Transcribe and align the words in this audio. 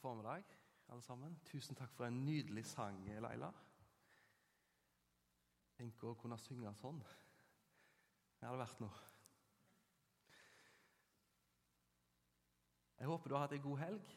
formiddag, 0.00 0.44
alle 0.88 1.02
sammen. 1.02 1.36
Tusen 1.44 1.76
takk 1.76 1.92
for 1.92 2.08
en 2.08 2.22
nydelig 2.24 2.64
sang, 2.66 3.02
Leila. 3.04 3.50
Tenk 5.76 6.04
å 6.04 6.16
kunne 6.20 6.38
synge 6.40 6.72
sånn. 6.80 7.00
Det 8.40 8.48
hadde 8.48 8.60
vært 8.62 8.80
noe. 8.80 9.06
Jeg 13.00 13.08
håper 13.08 13.28
du 13.28 13.36
har 13.36 13.46
hatt 13.46 13.56
ei 13.56 13.62
god 13.64 13.80
helg. 13.80 14.16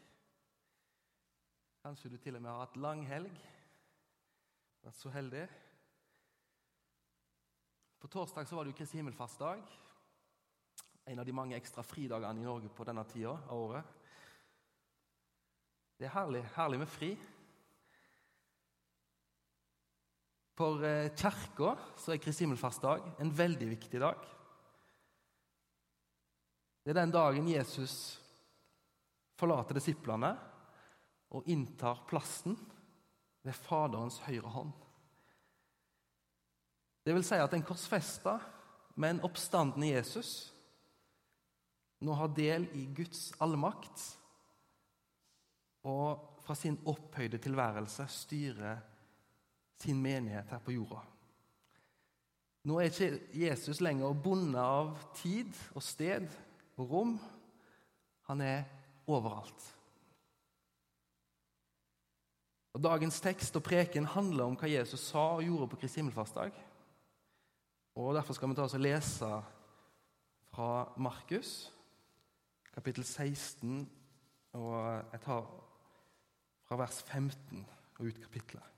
Kanskje 1.83 2.11
du 2.11 2.17
til 2.19 2.35
og 2.35 2.43
med 2.43 2.51
har 2.51 2.65
hatt 2.65 2.79
lang 2.79 3.03
helg. 3.07 3.43
Vært 4.83 4.99
så 4.99 5.11
heldig. 5.11 5.45
På 7.99 8.11
torsdag 8.11 8.47
så 8.47 8.55
var 8.55 8.67
det 8.67 8.73
jo 8.73 8.79
Kristi 8.79 8.99
himmelfartsdag. 8.99 9.63
En 11.11 11.19
av 11.19 11.27
de 11.27 11.35
mange 11.35 11.55
ekstra 11.55 11.83
fridagene 11.83 12.43
i 12.43 12.47
Norge 12.47 12.71
på 12.71 12.87
denne 12.87 13.03
tida 13.07 13.35
av 13.47 13.67
året. 13.67 14.02
Det 16.03 16.09
er 16.09 16.17
herlig, 16.17 16.41
herlig 16.51 16.77
med 16.81 16.89
fri. 16.91 17.09
For 20.59 20.81
eh, 20.83 21.13
Kirka 21.15 21.69
er 22.11 22.17
Kristi 22.19 22.43
himmelfartsdag 22.43 23.05
en 23.23 23.29
veldig 23.31 23.69
viktig 23.69 24.01
dag. 24.03 24.25
Det 26.83 26.91
er 26.91 26.97
den 26.97 27.13
dagen 27.15 27.47
Jesus 27.47 27.93
forlater 29.39 29.79
disiplene 29.79 30.33
og 31.31 31.47
inntar 31.47 32.01
plassen 32.09 32.57
ved 33.47 33.55
Faderens 33.55 34.17
høyre 34.25 34.51
hånd. 34.51 34.73
Det 37.07 37.15
vil 37.15 37.23
si 37.23 37.39
at 37.39 37.55
en 37.55 37.63
korsfesta, 37.63 38.33
men 38.99 39.23
oppstanden 39.23 39.87
i 39.87 39.93
Jesus 39.93 40.33
nå 42.03 42.19
har 42.19 42.35
del 42.35 42.67
i 42.75 42.89
Guds 42.91 43.29
allmakt 43.39 44.03
og 45.83 46.29
fra 46.43 46.55
sin 46.55 46.77
opphøyde 46.85 47.37
tilværelse 47.37 48.05
styrer 48.07 48.77
sin 49.79 50.01
menighet 50.01 50.51
her 50.51 50.61
på 50.63 50.71
jorda. 50.75 51.01
Nå 52.63 52.79
er 52.79 52.87
ikke 52.87 53.19
Jesus 53.35 53.81
lenger 53.83 54.15
bundet 54.15 54.61
av 54.61 54.93
tid 55.19 55.51
og 55.75 55.83
sted 55.83 56.27
og 56.79 56.91
rom. 56.91 57.17
Han 58.29 58.41
er 58.41 58.63
overalt. 59.07 59.65
Og 62.73 62.81
Dagens 62.81 63.19
tekst 63.21 63.55
og 63.59 63.65
preken 63.67 64.07
handler 64.09 64.47
om 64.47 64.55
hva 64.57 64.69
Jesus 64.71 65.03
sa 65.11 65.25
og 65.35 65.43
gjorde 65.45 65.67
på 65.73 65.81
Kristi 65.81 65.99
himmelfartsdag. 65.99 66.55
Derfor 67.93 68.33
skal 68.33 68.49
vi 68.49 68.55
ta 68.57 68.63
oss 68.63 68.73
og 68.73 68.81
lese 68.81 69.29
fra 70.53 70.69
Markus, 70.97 71.73
kapittel 72.73 73.03
16. 73.05 73.83
Og 74.57 74.79
jeg 75.11 75.21
tar 75.21 75.45
fra 76.73 76.81
vers 76.81 77.03
15 77.05 77.65
og 77.99 78.07
ut 78.07 78.19
kapitlet. 78.23 78.69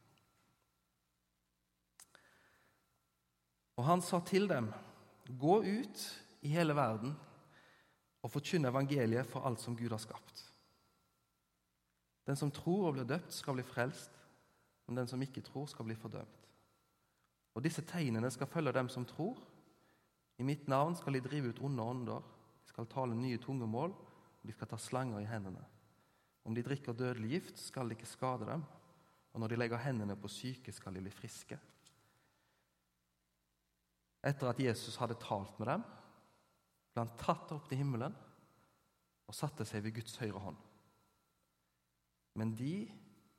Og 3.76 3.86
han 3.88 4.02
sa 4.04 4.20
til 4.24 4.50
dem, 4.52 4.68
gå 5.40 5.62
ut 5.64 6.02
i 6.44 6.52
hele 6.52 6.76
verden 6.76 7.14
og 8.24 8.32
forkynne 8.32 8.72
evangeliet 8.72 9.28
for 9.32 9.48
alt 9.48 9.64
som 9.64 9.78
Gud 9.80 9.92
har 9.96 10.02
skapt. 10.04 10.44
Den 12.28 12.36
som 12.36 12.52
tror 12.52 12.90
og 12.90 12.98
blir 12.98 13.08
døpt, 13.08 13.34
skal 13.34 13.56
bli 13.56 13.64
frelst, 13.64 14.12
men 14.88 15.00
den 15.00 15.08
som 15.08 15.22
ikke 15.22 15.44
tror, 15.46 15.68
skal 15.70 15.86
bli 15.88 15.96
fordømt. 15.96 16.50
Og 17.56 17.64
disse 17.64 17.84
tegnene 17.88 18.32
skal 18.34 18.50
følge 18.50 18.74
dem 18.76 18.90
som 18.90 19.06
tror. 19.06 19.38
I 20.40 20.44
mitt 20.44 20.68
navn 20.68 20.98
skal 21.00 21.16
de 21.16 21.24
drive 21.24 21.54
ut 21.54 21.62
onde 21.64 21.84
ånder, 21.84 22.20
de 22.66 22.74
skal 22.74 22.90
tale 22.92 23.16
nye 23.16 23.40
tungemål, 23.40 23.94
og 23.94 24.44
de 24.44 24.56
skal 24.56 24.68
ta 24.68 24.80
slanger 24.82 25.22
i 25.22 25.30
hendene. 25.30 25.64
Om 26.46 26.56
de 26.56 26.64
drikker 26.64 26.94
dødelig 26.94 27.30
gift, 27.36 27.60
skal 27.60 27.90
det 27.90 27.98
ikke 27.98 28.10
skade 28.10 28.46
dem, 28.48 28.64
og 29.34 29.42
når 29.42 29.52
de 29.52 29.58
legger 29.60 29.82
hendene 29.82 30.16
på 30.16 30.30
syke, 30.32 30.72
skal 30.72 30.94
de 30.96 31.02
bli 31.04 31.14
friske. 31.14 31.58
Etter 34.26 34.50
at 34.50 34.62
Jesus 34.62 34.98
hadde 35.02 35.18
talt 35.22 35.58
med 35.60 35.70
dem, 35.70 35.84
ble 36.94 37.04
han 37.04 37.18
tatt 37.20 37.52
opp 37.54 37.68
til 37.70 37.82
himmelen 37.82 38.14
og 39.26 39.36
satte 39.36 39.66
seg 39.68 39.84
ved 39.86 39.98
Guds 39.98 40.16
høyre 40.22 40.42
hånd. 40.42 40.62
Men 42.40 42.54
de 42.58 42.86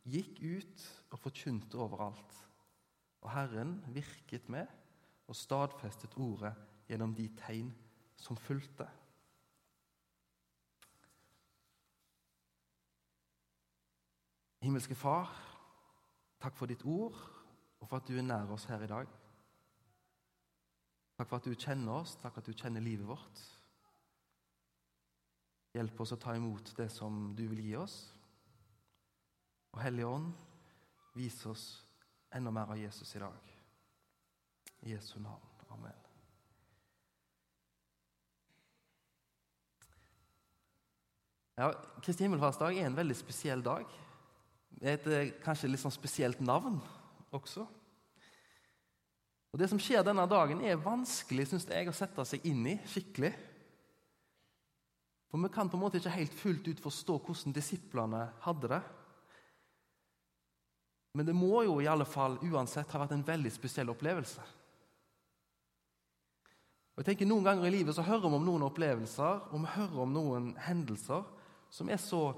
gikk 0.07 0.39
ut 0.43 0.85
og 1.15 1.21
forkynte 1.21 1.79
overalt, 1.81 2.37
og 3.23 3.33
Herren 3.33 3.79
virket 3.95 4.51
med 4.53 4.69
og 5.27 5.39
stadfestet 5.39 6.15
ordet 6.23 6.53
gjennom 6.87 7.15
de 7.17 7.27
tegn 7.41 7.73
som 8.21 8.39
fulgte. 8.39 8.87
Himmelske 14.67 14.97
Far, 14.99 15.29
takk 16.43 16.57
for 16.59 16.67
ditt 16.67 16.83
ord 16.91 17.15
og 17.79 17.87
for 17.87 18.01
at 18.01 18.09
du 18.09 18.17
er 18.19 18.25
nær 18.27 18.51
oss 18.51 18.65
her 18.67 18.83
i 18.83 18.89
dag. 18.91 19.11
Takk 21.17 21.29
for 21.31 21.39
at 21.39 21.45
du 21.47 21.55
kjenner 21.55 22.01
oss, 22.01 22.17
takk 22.19 22.35
for 22.35 22.43
at 22.43 22.49
du 22.51 22.57
kjenner 22.59 22.83
livet 22.83 23.07
vårt. 23.07 23.43
Hjelp 25.77 26.01
oss 26.03 26.15
å 26.17 26.19
ta 26.19 26.35
imot 26.35 26.73
det 26.81 26.89
som 26.91 27.29
du 27.39 27.45
vil 27.47 27.61
gi 27.63 27.77
oss. 27.79 27.95
Og 29.77 29.79
Hellige 29.85 30.09
Ånd, 30.11 30.33
vis 31.15 31.37
oss 31.47 31.67
enda 32.35 32.51
mer 32.51 32.73
av 32.73 32.81
Jesus 32.81 33.15
i 33.15 33.23
dag. 33.23 33.53
I 34.83 34.97
Jesu 34.97 35.21
navn. 35.21 35.53
Amen. 35.77 36.03
Ja, 41.55 41.71
Kristi 42.03 42.27
himmelfartsdag 42.27 42.81
er 42.81 42.91
en 42.91 42.99
veldig 42.99 43.17
spesiell 43.17 43.63
dag. 43.65 43.87
Et 44.85 45.09
eh, 45.09 45.33
kanskje 45.45 45.71
litt 45.71 45.81
sånn 45.81 45.95
spesielt 45.95 46.41
navn 46.45 46.79
også. 47.35 47.65
Og 49.53 49.61
Det 49.61 49.71
som 49.71 49.81
skjer 49.81 50.05
denne 50.05 50.27
dagen, 50.29 50.61
er 50.61 50.77
vanskelig 50.77 51.47
synes 51.49 51.65
jeg, 51.71 51.89
å 51.89 51.97
sette 51.97 52.25
seg 52.29 52.45
inn 52.45 52.67
i 52.69 52.75
skikkelig. 52.93 53.33
For 55.31 55.41
vi 55.41 55.49
kan 55.55 55.71
på 55.71 55.79
en 55.79 55.85
måte 55.87 56.01
ikke 56.01 56.13
helt 56.13 56.37
fullt 56.37 56.69
ut 56.69 56.83
forstå 56.85 57.17
hvordan 57.25 57.55
disiplene 57.57 58.21
hadde 58.45 58.71
det. 58.75 58.83
Men 61.17 61.25
det 61.25 61.33
må 61.33 61.63
jo 61.65 61.79
i 61.81 61.89
alle 61.89 62.05
fall 62.05 62.37
uansett 62.45 62.93
ha 62.93 63.01
vært 63.01 63.15
en 63.17 63.25
veldig 63.25 63.53
spesiell 63.55 63.89
opplevelse. 63.95 64.45
Og 66.97 67.01
jeg 67.01 67.09
tenker 67.11 67.29
Noen 67.29 67.45
ganger 67.45 67.69
i 67.69 67.73
livet 67.73 67.97
så 67.97 68.05
hører 68.05 68.29
vi 68.29 68.39
om 68.39 68.45
noen 68.45 68.67
opplevelser 68.69 69.49
og 69.51 69.65
vi 69.65 69.73
hører 69.75 70.03
om 70.05 70.13
noen 70.13 70.53
hendelser 70.65 71.25
som 71.73 71.89
er 71.93 72.01
så 72.01 72.31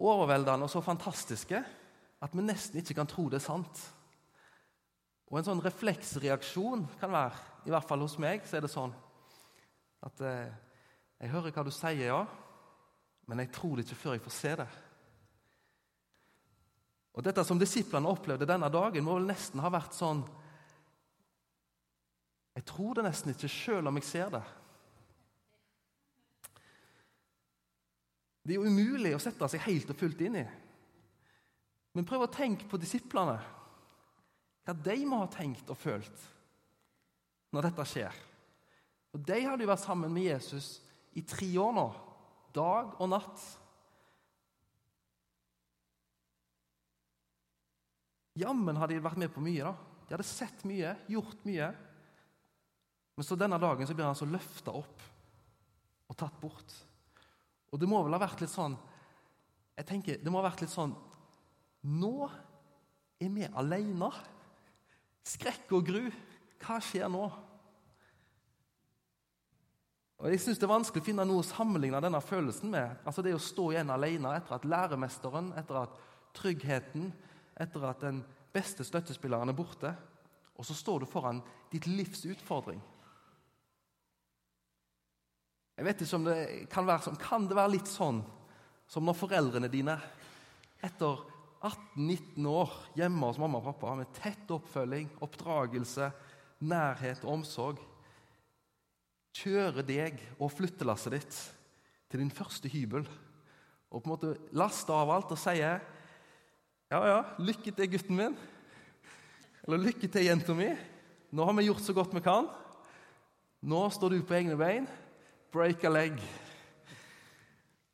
overveldende 0.00 0.66
og 0.66 0.72
så 0.72 0.82
fantastiske 0.84 1.60
at 2.24 2.34
vi 2.34 2.44
nesten 2.44 2.80
ikke 2.80 2.96
kan 2.98 3.10
tro 3.10 3.28
det 3.28 3.40
er 3.40 3.46
sant. 3.46 3.82
Og 5.30 5.38
En 5.38 5.46
sånn 5.46 5.62
refleksreaksjon 5.64 6.86
kan 7.00 7.12
være, 7.12 7.42
i 7.66 7.72
hvert 7.72 7.88
fall 7.88 8.04
hos 8.04 8.16
meg, 8.22 8.44
så 8.46 8.58
er 8.58 8.64
det 8.64 8.72
sånn 8.72 8.92
at 10.04 10.20
eh, 10.20 10.52
jeg 11.22 11.32
hører 11.32 11.54
hva 11.56 11.64
du 11.64 11.72
sier, 11.72 12.10
ja, 12.10 12.22
men 13.26 13.40
jeg 13.40 13.52
tror 13.54 13.76
det 13.76 13.86
ikke 13.86 14.00
før 14.02 14.16
jeg 14.16 14.24
får 14.26 14.36
se 14.36 14.52
det. 14.60 14.66
Og 17.14 17.24
Dette 17.24 17.44
som 17.46 17.60
disiplene 17.60 18.10
opplevde 18.10 18.48
denne 18.48 18.68
dagen, 18.72 19.06
må 19.06 19.16
vel 19.16 19.28
nesten 19.30 19.62
ha 19.62 19.70
vært 19.72 19.94
sånn 19.96 20.24
Jeg 22.54 22.66
tror 22.68 22.94
det 22.94 23.06
nesten 23.06 23.32
ikke 23.32 23.50
sjøl 23.50 23.90
om 23.90 23.96
jeg 23.98 24.06
ser 24.06 24.28
det. 24.36 24.42
Det 28.44 28.52
er 28.52 28.60
jo 28.60 28.68
umulig 28.68 29.14
å 29.16 29.22
sette 29.22 29.48
seg 29.48 29.62
helt 29.64 29.90
og 29.90 29.96
fullt 29.96 30.20
inn 30.26 30.36
i. 30.42 30.44
Men 31.96 32.06
prøv 32.06 32.26
å 32.26 32.32
tenke 32.32 32.68
på 32.68 32.80
disiplene. 32.80 33.38
Hva 34.64 34.74
de 34.84 34.96
må 35.08 35.22
ha 35.22 35.28
tenkt 35.32 35.68
og 35.72 35.78
følt 35.80 36.28
når 37.54 37.68
dette 37.68 37.86
skjer. 37.88 38.22
Og 39.14 39.22
De 39.22 39.40
hadde 39.46 39.64
jo 39.64 39.70
vært 39.70 39.84
sammen 39.84 40.12
med 40.12 40.26
Jesus 40.26 40.78
i 41.14 41.22
tre 41.22 41.46
år 41.62 41.74
nå, 41.76 41.86
dag 42.54 42.96
og 42.98 43.10
natt. 43.12 43.44
Jammen 48.42 48.80
hadde 48.80 48.96
de 48.96 49.04
vært 49.04 49.20
med 49.22 49.30
på 49.30 49.42
mye. 49.44 49.70
da. 49.70 49.74
De 50.08 50.16
hadde 50.16 50.26
sett 50.26 50.64
mye, 50.66 50.96
gjort 51.08 51.46
mye. 51.46 51.70
Men 53.14 53.26
så 53.26 53.38
denne 53.38 53.60
dagen 53.62 53.86
så 53.86 53.94
blir 53.94 54.08
han 54.08 54.16
altså 54.16 54.26
løfta 54.26 54.74
opp 54.74 55.04
og 56.10 56.18
tatt 56.18 56.40
bort. 56.42 56.74
Og 57.74 57.80
det 57.82 57.88
må 57.90 57.98
vel 58.06 58.14
ha 58.14 58.22
vært 58.22 58.44
litt 58.44 58.54
sånn 58.54 58.76
jeg 59.74 59.88
tenker, 59.88 60.20
Det 60.22 60.30
må 60.30 60.38
ha 60.38 60.46
vært 60.46 60.62
litt 60.62 60.70
sånn 60.70 60.94
Nå 61.98 62.28
er 63.20 63.32
vi 63.34 63.48
alene. 63.58 64.10
Skrekk 65.26 65.72
og 65.74 65.88
gru. 65.88 66.04
Hva 66.62 66.78
skjer 66.80 67.10
nå? 67.10 67.24
Og 70.22 70.30
Jeg 70.30 70.40
synes 70.40 70.62
Det 70.62 70.68
er 70.68 70.74
vanskelig 70.76 71.02
å 71.02 71.08
finne 71.10 71.26
noe 71.26 71.42
å 71.42 71.48
sammenligne 71.48 72.00
denne 72.00 72.22
følelsen 72.22 72.70
med. 72.70 73.02
Altså 73.04 73.26
Det 73.26 73.34
å 73.34 73.42
stå 73.42 73.72
igjen 73.74 73.90
alene 73.90 74.36
etter 74.38 74.56
at 74.56 74.70
læremesteren, 74.70 75.52
etter 75.58 75.82
at 75.82 75.98
tryggheten, 76.38 77.10
etter 77.60 77.90
at 77.90 78.06
den 78.06 78.22
beste 78.54 78.86
støttespilleren 78.86 79.50
er 79.50 79.58
borte. 79.58 79.90
Og 80.54 80.66
så 80.66 80.76
står 80.78 81.02
du 81.02 81.10
foran 81.10 81.42
ditt 81.72 81.90
livs 81.90 82.22
utfordring. 82.30 82.80
Jeg 85.84 85.90
vet 85.90 86.02
ikke 86.06 86.16
om 86.16 86.22
det 86.24 86.36
kan 86.72 86.86
være 86.88 87.04
sånn. 87.04 87.16
Kan 87.20 87.42
det 87.44 87.56
være 87.58 87.74
litt 87.74 87.88
sånn 87.92 88.22
som 88.88 89.04
når 89.04 89.18
foreldrene 89.18 89.68
dine 89.68 89.98
etter 90.80 91.18
18-19 91.60 92.46
år 92.48 92.72
hjemme 92.96 93.28
hos 93.28 93.40
mamma 93.42 93.60
og 93.60 93.66
pappa 93.66 93.92
med 93.98 94.08
tett 94.16 94.48
oppfølging, 94.56 95.10
oppdragelse, 95.20 96.08
nærhet 96.64 97.20
og 97.26 97.34
omsorg, 97.34 97.84
kjører 99.36 99.84
deg 99.84 100.24
og 100.38 100.54
flyttelasset 100.56 101.18
ditt 101.18 101.38
til 102.08 102.24
din 102.24 102.32
første 102.32 102.72
hybel 102.72 103.04
og 103.04 104.00
på 104.00 104.08
en 104.08 104.14
måte 104.14 104.32
laster 104.56 104.96
av 104.96 105.12
alt 105.12 105.36
og 105.36 105.44
sier 105.44 105.84
ja, 106.88 107.04
ja, 107.04 107.22
lykke 107.44 107.76
til, 107.76 107.92
gutten 107.92 108.22
min. 108.24 108.40
Eller 109.68 109.84
lykke 109.84 110.08
til, 110.08 110.30
jenta 110.32 110.56
mi. 110.56 110.72
Nå 111.28 111.44
har 111.44 111.60
vi 111.60 111.68
gjort 111.68 111.84
så 111.84 112.00
godt 112.00 112.16
vi 112.16 112.24
kan. 112.24 112.48
Nå 113.60 113.84
står 113.92 114.16
du 114.16 114.22
på 114.24 114.40
egne 114.40 114.56
bein. 114.56 114.88
Break 115.54 115.84
a 115.86 115.90
leg. 115.92 116.16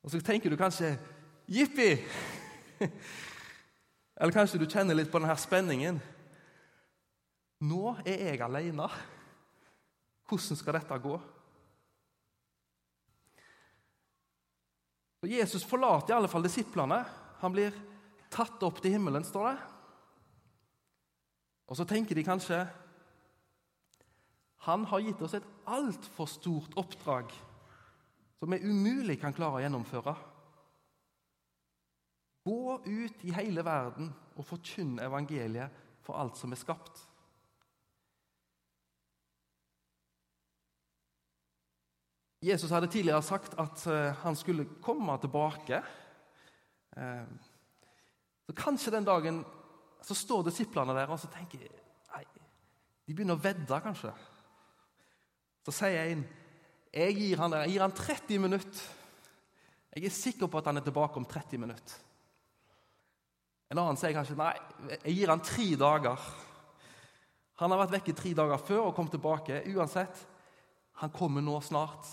Og 0.00 0.08
så 0.12 0.20
tenker 0.24 0.48
du 0.48 0.56
kanskje 0.56 0.94
jippi! 1.44 1.90
Eller 4.20 4.32
kanskje 4.32 4.60
du 4.60 4.64
kjenner 4.64 4.96
litt 4.96 5.10
på 5.12 5.20
denne 5.20 5.36
spenningen. 5.36 5.98
Nå 7.68 7.82
er 8.08 8.30
jeg 8.30 8.40
alene. 8.44 8.86
Hvordan 10.30 10.56
skal 10.56 10.78
dette 10.78 10.98
gå? 11.04 11.18
Og 15.20 15.28
Jesus 15.28 15.66
forlater 15.68 16.14
i 16.14 16.16
alle 16.16 16.32
fall 16.32 16.48
disiplene. 16.48 17.02
Han 17.42 17.52
blir 17.52 17.76
tatt 18.32 18.62
opp 18.64 18.80
til 18.80 18.96
himmelen, 18.96 19.26
står 19.26 19.50
det. 19.50 19.58
Og 21.68 21.76
så 21.76 21.84
tenker 21.84 22.16
de 22.16 22.24
kanskje 22.24 22.64
han 24.64 24.84
har 24.88 25.04
gitt 25.04 25.20
oss 25.24 25.36
et 25.36 25.46
altfor 25.68 26.28
stort 26.28 26.74
oppdrag 26.80 27.30
som 28.40 28.50
vi 28.50 28.62
umulig 28.64 29.19
kan 29.20 29.34
klare 29.37 29.58
å 29.58 29.62
gjennomføre. 29.64 30.14
Gå 32.48 32.81
ut 32.87 33.25
i 33.28 33.34
hele 33.37 33.64
verden 33.66 34.08
og 34.34 34.46
forkynne 34.48 35.04
evangeliet 35.04 35.76
for 36.06 36.16
alt 36.16 36.40
som 36.40 36.52
er 36.56 36.60
skapt. 36.60 37.02
Jesus 42.40 42.72
hadde 42.72 42.88
tidligere 42.88 43.20
sagt 43.22 43.58
at 43.60 43.82
eh, 43.92 44.16
han 44.22 44.37
skulle 44.37 44.64
komme 44.81 45.19
tilbake. 45.20 45.82
Eh, 46.96 47.26
så 48.46 48.56
Kanskje 48.56 48.94
den 48.94 49.04
dagen 49.04 49.42
så 50.00 50.16
står 50.16 50.46
disiplene 50.48 50.96
der 50.96 51.12
og 51.12 51.20
så 51.20 51.28
tenker 51.28 51.60
nei, 52.14 52.25
De 53.04 53.12
begynner 53.12 53.37
å 53.37 53.44
vedde, 53.44 53.82
kanskje. 53.84 54.14
Så 55.69 55.76
sier 55.76 56.08
en 56.08 56.25
jeg 56.90 57.16
gir 57.16 57.38
han, 57.38 57.54
jeg 57.62 57.75
gir 57.75 57.84
han 57.84 57.94
30 57.94 58.42
minutter. 58.42 58.87
Jeg 59.94 60.06
er 60.06 60.14
sikker 60.14 60.50
på 60.50 60.58
at 60.58 60.70
han 60.70 60.78
er 60.78 60.87
tilbake 60.87 61.19
om 61.19 61.26
30 61.26 61.58
minutter. 61.62 61.98
En 63.70 63.78
annen 63.78 63.98
sier 63.98 64.14
kanskje 64.16 64.38
nei, 64.38 64.54
jeg 65.04 65.14
gir 65.14 65.31
han 65.31 65.42
tre 65.46 65.69
dager. 65.78 66.25
Han 67.62 67.70
har 67.70 67.82
vært 67.84 67.94
vekke 67.98 68.16
tre 68.19 68.32
dager 68.34 68.62
før 68.66 68.88
og 68.88 68.96
kom 68.96 69.10
tilbake. 69.10 69.60
Uansett, 69.70 70.25
han 71.02 71.12
kommer 71.14 71.44
nå 71.44 71.58
snart. 71.62 72.08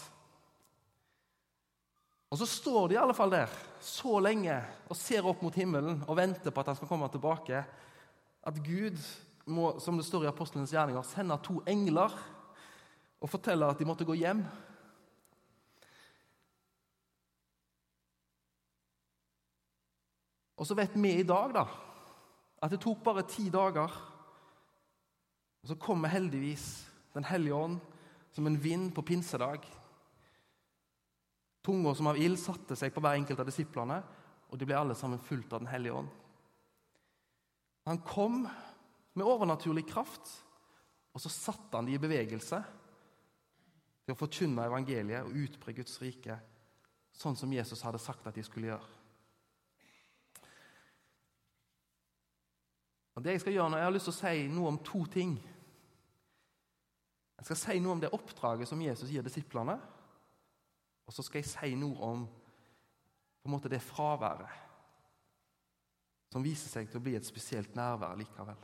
Og 2.30 2.38
Så 2.38 2.46
står 2.46 2.90
de 2.90 2.98
i 2.98 3.00
alle 3.00 3.16
fall 3.16 3.32
der 3.32 3.52
så 3.82 4.20
lenge 4.20 4.58
og 4.92 5.00
ser 5.00 5.26
opp 5.26 5.42
mot 5.42 5.56
himmelen 5.56 6.02
og 6.06 6.18
venter 6.20 6.52
på 6.52 6.62
at 6.62 6.74
han 6.74 6.78
skal 6.78 6.90
komme 6.92 7.08
tilbake. 7.10 7.64
At 8.44 8.60
Gud 8.64 9.00
må, 9.48 9.78
som 9.80 9.98
det 9.98 10.06
står 10.06 10.28
i 10.28 10.30
apostlenes 10.30 10.74
gjerninger, 10.76 11.08
sende 11.08 11.40
to 11.42 11.62
engler 11.66 12.14
og 13.24 13.32
fortelle 13.32 13.70
at 13.72 13.80
de 13.80 13.88
måtte 13.88 14.06
gå 14.06 14.18
hjem. 14.20 14.44
Og 20.58 20.66
så 20.66 20.78
vet 20.78 20.96
vi 20.98 21.14
i 21.20 21.26
dag 21.28 21.54
da, 21.56 21.66
at 22.62 22.74
det 22.74 22.82
tok 22.82 23.04
bare 23.06 23.26
ti 23.30 23.48
dager. 23.54 23.92
Og 25.62 25.72
så 25.72 25.78
kommer 25.80 26.14
heldigvis 26.14 26.86
Den 27.18 27.26
hellige 27.26 27.56
ånd 27.56 27.80
som 28.36 28.46
en 28.46 28.60
vind 28.62 28.92
på 28.94 29.02
pinsedag. 29.02 29.64
Tunger 31.66 31.96
som 31.98 32.12
av 32.12 32.20
ild 32.22 32.38
satte 32.38 32.76
seg 32.78 32.94
på 32.94 33.02
hver 33.02 33.18
enkelt 33.18 33.40
av 33.42 33.48
disiplene, 33.50 33.96
og 34.52 34.60
de 34.60 34.68
ble 34.70 34.78
alle 34.78 34.94
sammen 34.94 35.18
fulgt 35.18 35.56
av 35.56 35.64
Den 35.64 35.72
hellige 35.72 35.96
ånd. 35.98 36.12
Han 37.90 38.04
kom 38.06 38.44
med 38.46 39.26
overnaturlig 39.26 39.88
kraft, 39.90 40.30
og 41.16 41.24
så 41.24 41.32
satte 41.34 41.80
han 41.80 41.90
de 41.90 41.96
i 41.98 42.04
bevegelse 42.04 42.60
til 44.06 44.14
å 44.14 44.20
forkynne 44.20 44.68
evangeliet 44.70 45.26
og 45.26 45.42
utbre 45.42 45.74
Guds 45.80 45.98
rike, 46.04 46.38
sånn 47.18 47.40
som 47.40 47.52
Jesus 47.52 47.82
hadde 47.82 48.04
sagt 48.04 48.30
at 48.30 48.38
de 48.38 48.46
skulle 48.46 48.70
gjøre. 48.70 48.97
Og 53.18 53.24
det 53.24 53.34
Jeg 53.34 53.42
skal 53.42 53.56
gjøre 53.56 53.70
nå, 53.74 53.78
jeg 53.80 53.88
har 53.88 53.96
lyst 53.96 54.06
til 54.12 54.14
å 54.14 54.20
si 54.20 54.48
noe 54.54 54.70
om 54.70 54.78
to 54.86 55.00
ting. 55.10 55.32
Jeg 57.38 57.48
skal 57.48 57.58
si 57.58 57.80
noe 57.82 57.96
om 57.96 58.02
det 58.02 58.14
oppdraget 58.14 58.70
som 58.70 58.82
Jesus 58.82 59.10
gir 59.10 59.26
disiplene. 59.26 59.74
Og 61.08 61.16
så 61.16 61.26
skal 61.26 61.42
jeg 61.42 61.50
si 61.50 61.74
noe 61.80 61.98
om 62.06 62.28
på 62.28 63.50
en 63.50 63.56
måte 63.56 63.72
det 63.72 63.82
fraværet 63.82 64.64
som 66.30 66.44
viser 66.44 66.70
seg 66.70 66.90
til 66.92 67.00
å 67.00 67.06
bli 67.06 67.16
et 67.18 67.26
spesielt 67.26 67.74
nærvær 67.78 68.18
likevel. 68.20 68.58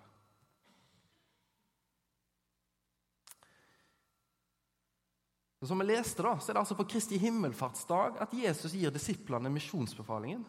Så 5.63 5.69
som 5.71 5.79
vi 5.79 5.87
leste 5.87 6.25
da, 6.25 6.35
så 6.37 6.51
er 6.51 6.57
det 6.57 6.61
altså 6.65 6.75
på 6.75 6.85
Kristi 6.91 7.17
himmelfartsdag 7.23 8.19
at 8.21 8.33
Jesus 8.35 8.75
gir 8.75 8.91
disiplene 8.91 9.49
misjonsbefalingen. 9.49 10.43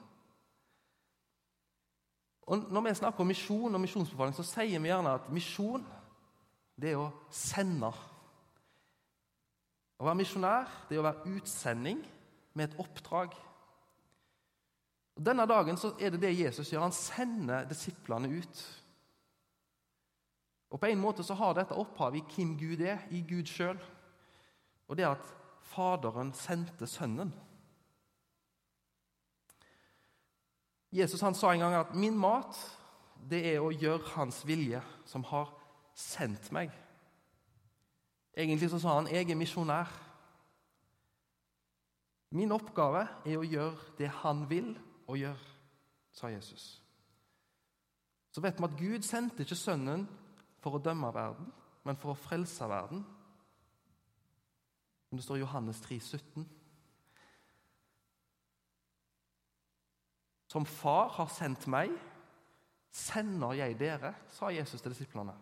Og 2.46 2.66
Når 2.72 2.80
vi 2.80 2.94
snakker 2.94 3.20
om 3.20 3.26
misjon 3.26 3.74
og 3.74 3.80
misjonsbefaling, 3.80 4.34
så 4.36 4.44
sier 4.44 4.80
vi 4.80 4.90
gjerne 4.90 5.14
at 5.16 5.30
misjon 5.32 5.84
det 6.76 6.90
er 6.92 7.00
å 7.00 7.12
sende. 7.32 7.92
Å 9.98 10.04
være 10.04 10.18
misjonær 10.18 10.70
det 10.88 10.96
er 10.96 11.02
å 11.02 11.06
være 11.06 11.34
utsending 11.38 12.02
med 12.54 12.68
et 12.68 12.80
oppdrag. 12.82 13.36
Og 15.14 15.26
Denne 15.26 15.46
dagen 15.46 15.78
så 15.78 15.92
er 16.00 16.10
det 16.10 16.20
det 16.24 16.34
Jesus 16.34 16.72
gjør. 16.72 16.88
Han 16.88 16.96
sender 16.96 17.68
disiplene 17.70 18.28
ut. 18.28 18.64
Og 20.74 20.80
På 20.80 20.90
en 20.90 21.00
måte 21.00 21.22
så 21.22 21.36
har 21.38 21.54
dette 21.54 21.76
opphav 21.78 22.16
i 22.18 22.24
hvem 22.34 22.56
Gud 22.58 22.82
er, 22.82 23.06
i 23.14 23.22
Gud 23.22 23.46
sjøl. 23.46 23.78
Og 24.88 24.98
det 24.98 25.06
at 25.06 25.34
Faderen 25.64 26.34
sendte 26.36 26.86
Sønnen. 26.86 27.32
Jesus 30.94 31.20
han 31.20 31.34
sa 31.34 31.52
en 31.52 31.60
gang 31.60 31.74
at 31.74 31.94
'min 31.94 32.18
mat 32.18 32.78
det 33.30 33.54
er 33.54 33.60
å 33.60 33.72
gjøre 33.72 34.14
Hans 34.14 34.46
vilje, 34.46 34.82
som 35.04 35.24
har 35.24 35.50
sendt 35.94 36.52
meg'. 36.52 36.70
Egentlig 38.36 38.70
så 38.70 38.78
sa 38.78 38.94
han 38.94 39.06
'jeg 39.06 39.30
er 39.30 39.34
misjonær'. 39.34 40.00
Min 42.30 42.52
oppgave 42.52 43.08
er 43.26 43.38
å 43.38 43.46
gjøre 43.46 43.78
det 43.98 44.08
han 44.08 44.50
vil 44.50 44.78
å 45.08 45.14
gjøre, 45.14 45.46
sa 46.12 46.26
Jesus. 46.26 46.82
Så 48.30 48.40
vet 48.40 48.58
vi 48.58 48.64
at 48.64 48.78
Gud 48.78 49.02
sendte 49.02 49.42
ikke 49.42 49.54
Sønnen 49.54 50.08
for 50.58 50.74
å 50.74 50.82
dømme 50.82 51.14
verden, 51.14 51.52
men 51.84 51.96
for 51.96 52.10
å 52.10 52.18
frelse 52.18 52.68
verden. 52.68 53.04
Men 55.10 55.16
det 55.16 55.24
står 55.24 55.36
i 55.36 55.44
Johannes 55.44 55.80
3, 55.80 56.00
17. 56.00 56.48
Som 60.54 60.66
far 60.70 61.08
har 61.16 61.26
sendt 61.34 61.64
meg, 61.66 61.90
sender 62.94 63.56
jeg 63.58 63.74
dere, 63.74 64.12
sa 64.30 64.52
Jesus 64.54 64.84
til 64.84 64.92
disiplene. 64.94 65.32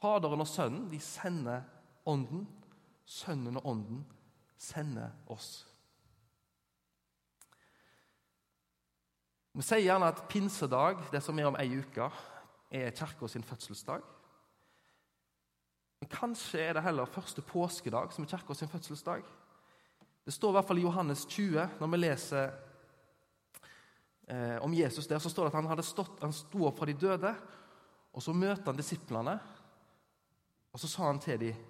Faderen 0.00 0.40
og 0.40 0.48
Sønnen 0.48 0.86
de 0.88 1.00
sender 1.00 1.66
Ånden. 2.08 2.46
Sønnen 3.04 3.60
og 3.60 3.68
Ånden 3.68 4.00
sender 4.56 5.12
oss. 5.28 5.50
Vi 9.52 9.68
sier 9.68 9.84
gjerne 9.84 10.08
at 10.08 10.24
pinsedag, 10.32 11.04
det 11.12 11.20
som 11.20 11.36
er 11.36 11.52
om 11.52 11.60
ei 11.60 11.68
uke, 11.76 12.08
er 12.72 12.96
kirka 12.96 13.28
sin 13.28 13.44
fødselsdag. 13.44 14.00
Men 16.00 16.14
kanskje 16.16 16.64
er 16.64 16.80
det 16.80 16.88
heller 16.88 17.12
første 17.12 17.44
påskedag 17.44 18.16
som 18.16 18.24
er 18.24 18.32
kirka 18.32 18.56
sin 18.56 18.72
fødselsdag. 18.72 19.20
Det 20.24 20.32
står 20.32 20.56
i 20.56 20.62
hvert 20.62 20.72
fall 20.72 20.80
i 20.80 20.88
Johannes 20.88 21.28
20, 21.28 21.68
når 21.76 21.92
vi 21.92 22.06
leser 22.06 22.60
eh, 24.28 24.58
om 24.62 24.74
Jesus 24.74 25.06
der, 25.06 25.18
så 25.18 25.30
står 25.30 25.48
det 25.48 25.52
at 25.52 25.58
han, 25.60 25.70
hadde 25.70 25.86
stått, 25.86 26.20
han 26.22 26.34
sto 26.36 26.66
opp 26.68 26.78
fra 26.78 26.88
de 26.90 26.96
døde. 26.98 27.32
Og 28.12 28.22
så 28.22 28.34
møter 28.36 28.68
han 28.68 28.76
disiplene, 28.78 29.38
og 30.72 30.80
så 30.80 30.88
sa 30.88 31.06
han 31.08 31.20
til 31.20 31.40
dem 31.40 31.68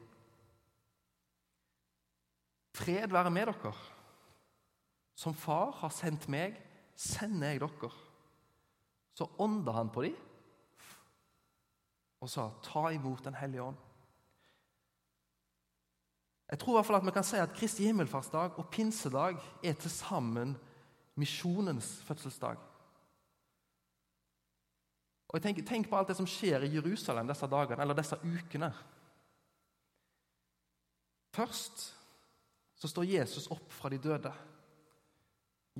Fred 2.72 3.12
være 3.12 3.30
med 3.30 3.50
dere. 3.50 3.72
Som 5.14 5.34
far 5.36 5.74
har 5.82 5.92
sendt 5.92 6.24
meg, 6.32 6.56
sender 6.96 7.52
jeg 7.52 7.60
dere. 7.62 7.90
Så 9.12 9.28
ånda 9.44 9.74
han 9.76 9.92
på 9.92 10.06
dem 10.06 10.16
og 12.22 12.30
sa, 12.30 12.44
ta 12.62 12.86
imot 12.94 13.24
Den 13.24 13.34
hellige 13.34 13.64
ånd. 13.66 13.78
Jeg 16.52 16.60
tror 16.60 16.74
i 16.74 16.76
hvert 16.76 16.86
fall 16.86 16.98
at 17.00 17.06
vi 17.06 17.14
kan 17.16 17.26
si 17.26 17.38
at 17.40 17.54
Kristi 17.56 17.86
himmelfartsdag 17.88 18.58
og 18.60 18.68
pinsedag 18.70 19.40
er 19.64 19.74
til 19.80 19.90
sammen 19.90 20.52
misjonens 21.20 22.00
fødselsdag. 22.06 22.60
Og 25.28 25.38
jeg 25.38 25.44
tenker, 25.46 25.64
Tenk 25.64 25.88
på 25.88 25.96
alt 25.96 26.12
det 26.12 26.18
som 26.18 26.28
skjer 26.28 26.66
i 26.66 26.74
Jerusalem 26.74 27.28
disse 27.28 27.48
dagene, 27.48 27.82
eller 27.82 27.96
disse 27.96 28.18
ukene. 28.20 28.72
Først 31.32 31.86
så 32.76 32.88
står 32.90 33.08
Jesus 33.08 33.48
opp 33.54 33.70
fra 33.72 33.88
de 33.88 34.00
døde. 34.02 34.32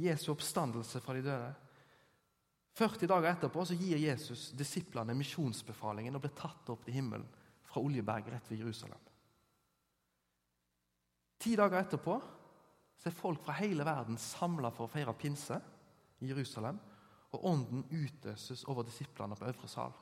Jesu 0.00 0.30
oppstandelse 0.32 1.02
fra 1.04 1.16
de 1.18 1.24
døde. 1.26 1.52
40 2.72 3.08
dager 3.10 3.28
etterpå 3.34 3.64
så 3.68 3.76
gir 3.76 4.00
Jesus 4.00 4.50
disiplene 4.56 5.12
misjonsbefalingen 5.18 6.16
og 6.16 6.22
blir 6.24 6.32
tatt 6.38 6.70
opp 6.72 6.86
til 6.86 6.96
himmelen 6.96 7.26
fra 7.68 7.82
Oljeberg 7.84 8.30
rett 8.32 8.48
ved 8.48 8.62
Jerusalem. 8.62 9.02
Ti 11.42 11.52
dager 11.58 11.82
etterpå 11.82 12.16
så 13.02 13.10
er 13.10 13.18
folk 13.18 13.42
fra 13.42 13.56
hele 13.58 13.82
verden 13.82 14.18
samla 14.20 14.70
for 14.70 14.86
å 14.86 14.92
feire 14.92 15.14
pinse 15.18 15.56
i 16.22 16.28
Jerusalem, 16.30 16.78
og 17.34 17.46
ånden 17.48 17.82
utøses 17.90 18.62
over 18.70 18.86
disiplene 18.86 19.34
på 19.34 19.48
øvre 19.48 19.70
sal. 19.70 19.94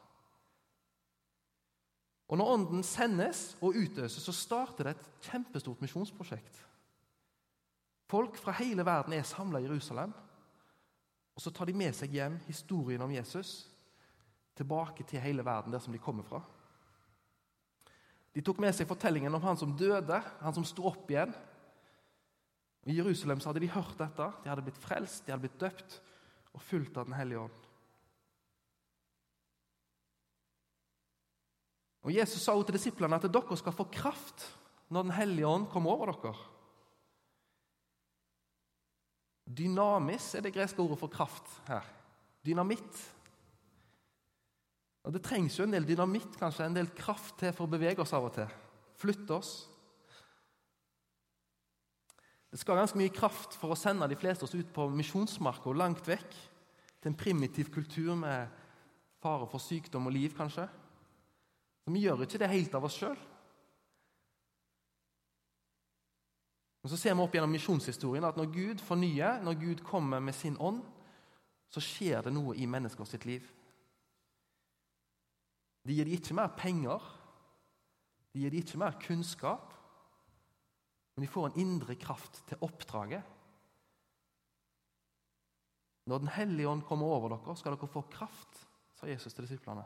Og 2.28 2.38
Når 2.38 2.50
ånden 2.52 2.82
sendes 2.86 3.56
og 3.60 3.74
utøses, 3.74 4.22
så 4.22 4.34
starter 4.36 4.84
det 4.84 4.92
et 4.98 5.30
kjempestort 5.30 5.80
misjonsprosjekt. 5.82 6.60
Folk 8.10 8.36
fra 8.38 8.52
hele 8.60 8.84
verden 8.86 9.16
er 9.16 9.26
samla 9.26 9.58
i 9.58 9.64
Jerusalem. 9.64 10.12
Og 11.34 11.42
så 11.42 11.50
tar 11.50 11.66
de 11.66 11.74
med 11.74 11.96
seg 11.96 12.12
hjem 12.14 12.36
historien 12.46 13.02
om 13.02 13.10
Jesus 13.14 13.64
tilbake 14.58 15.06
til 15.08 15.22
hele 15.24 15.44
verden, 15.46 15.72
der 15.72 15.80
som 15.80 15.94
de 15.94 16.02
kommer 16.02 16.26
fra. 16.26 16.42
De 18.34 18.42
tok 18.46 18.60
med 18.62 18.74
seg 18.76 18.86
fortellingen 18.86 19.34
om 19.34 19.42
han 19.42 19.58
som 19.58 19.72
døde, 19.78 20.20
han 20.42 20.54
som 20.54 20.66
sto 20.68 20.84
opp 20.90 21.08
igjen. 21.10 21.32
I 22.88 22.96
Jerusalem 22.96 23.40
hadde 23.44 23.60
de 23.60 23.72
hørt 23.74 23.98
dette, 23.98 24.28
de 24.44 24.48
hadde 24.48 24.64
blitt 24.64 24.80
frelst, 24.80 25.26
de 25.26 25.34
hadde 25.34 25.44
blitt 25.44 25.60
døpt 25.60 25.98
og 26.56 26.62
fulgt 26.64 26.96
av 26.96 27.08
Den 27.08 27.18
hellige 27.18 27.44
ånd. 27.44 27.66
Og 32.00 32.14
Jesus 32.14 32.40
sa 32.40 32.54
til 32.56 32.78
disiplene 32.78 33.18
at 33.20 33.28
dere 33.28 33.58
skal 33.60 33.76
få 33.76 33.84
kraft 33.92 34.46
når 34.88 35.06
Den 35.06 35.16
hellige 35.18 35.46
ånd 35.46 35.68
kommer 35.70 35.92
over 35.92 36.14
dere. 36.14 36.48
Dynamis 39.50 40.34
er 40.38 40.46
det 40.46 40.54
greske 40.54 40.80
ordet 40.82 40.98
for 40.98 41.12
kraft 41.12 41.48
her. 41.66 41.84
Dynamitt. 42.46 43.00
Og 45.04 45.12
Det 45.12 45.22
trengs 45.24 45.58
jo 45.58 45.64
en 45.64 45.74
del 45.74 45.86
dynamitt, 45.88 46.36
kanskje, 46.38 46.66
en 46.66 46.76
del 46.76 46.90
kraft 46.96 47.38
til 47.40 47.52
for 47.56 47.66
å 47.66 47.72
bevege 47.72 48.00
oss 48.04 48.14
av 48.16 48.28
og 48.28 48.34
til. 48.36 48.48
Flytte 49.00 49.36
oss. 49.36 49.52
Det 52.50 52.58
skal 52.58 52.80
ganske 52.80 52.98
mye 52.98 53.14
kraft 53.14 53.54
for 53.54 53.70
å 53.70 53.78
sende 53.78 54.08
de 54.10 54.18
fleste 54.18 54.46
oss 54.46 54.56
ut 54.58 54.72
på 54.74 54.88
misjonsmarka 54.90 55.70
langt 55.74 56.08
vekk, 56.08 56.32
til 57.00 57.12
en 57.12 57.16
primitiv 57.16 57.70
kultur 57.72 58.16
med 58.18 58.50
fare 59.22 59.46
for 59.48 59.62
sykdom 59.62 60.08
og 60.10 60.14
liv, 60.16 60.34
kanskje. 60.36 60.66
Så 61.84 61.92
Vi 61.94 62.02
gjør 62.02 62.24
ikke 62.26 62.38
det 62.38 62.50
helt 62.50 62.74
av 62.74 62.84
oss 62.84 62.98
sjøl. 62.98 63.16
Men 66.82 66.92
så 66.92 66.96
ser 66.96 67.14
vi 67.14 67.22
opp 67.22 67.34
gjennom 67.36 67.52
misjonshistorien 67.52 68.24
at 68.24 68.38
når 68.40 68.52
Gud 68.54 68.82
fornyer, 68.84 69.42
når 69.44 69.58
Gud 69.60 69.82
kommer 69.84 70.20
med 70.20 70.34
sin 70.34 70.56
ånd, 70.56 70.80
så 71.70 71.80
skjer 71.80 72.24
det 72.26 72.32
noe 72.34 72.56
i 72.56 72.66
mennesker 72.66 73.06
sitt 73.06 73.26
liv. 73.28 73.44
Det 75.84 75.96
gir 75.96 76.08
dem 76.08 76.16
ikke 76.16 76.36
mer 76.36 76.54
penger, 76.56 77.04
det 78.32 78.42
gir 78.42 78.54
dem 78.54 78.64
ikke 78.64 78.80
mer 78.80 78.96
kunnskap, 79.00 79.69
men 81.20 81.26
de 81.26 81.32
får 81.32 81.46
en 81.46 81.58
indre 81.60 81.94
kraft 82.00 82.38
til 82.48 82.56
oppdraget. 82.64 83.20
Når 86.08 86.18
Den 86.18 86.30
hellige 86.32 86.68
ånd 86.68 86.84
kommer 86.88 87.10
over 87.12 87.34
dere, 87.34 87.56
skal 87.60 87.74
dere 87.74 87.88
få 87.92 88.00
kraft, 88.08 88.62
sa 88.96 89.04
Jesus 89.04 89.36
til 89.36 89.44
disiplene. 89.44 89.82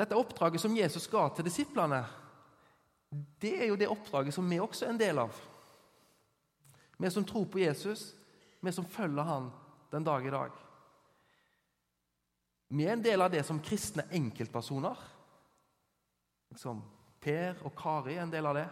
Dette 0.00 0.16
oppdraget 0.16 0.64
som 0.64 0.78
Jesus 0.80 1.10
ga 1.12 1.26
til 1.28 1.44
disiplene, 1.50 2.00
det 3.44 3.52
er 3.58 3.68
jo 3.68 3.76
det 3.76 3.90
oppdraget 3.92 4.38
som 4.38 4.48
vi 4.48 4.56
også 4.56 4.88
er 4.88 4.94
en 4.94 5.02
del 5.04 5.20
av. 5.26 5.36
Vi 6.96 7.12
som 7.12 7.28
tror 7.28 7.44
på 7.52 7.60
Jesus, 7.66 8.14
vi 8.64 8.72
som 8.72 8.88
følger 8.88 9.28
han 9.28 9.52
den 9.92 10.08
dag 10.08 10.24
i 10.24 10.32
dag. 10.38 10.56
Vi 12.72 12.88
er 12.88 12.96
en 12.96 13.04
del 13.04 13.28
av 13.28 13.36
det 13.36 13.44
som 13.44 13.60
kristne 13.60 14.08
enkeltpersoner. 14.08 15.17
Liksom 16.58 16.80
Per 17.22 17.60
og 17.68 17.70
Kari 17.78 18.16
er 18.16 18.24
en 18.24 18.32
del 18.32 18.46
av 18.50 18.56
det. 18.58 18.64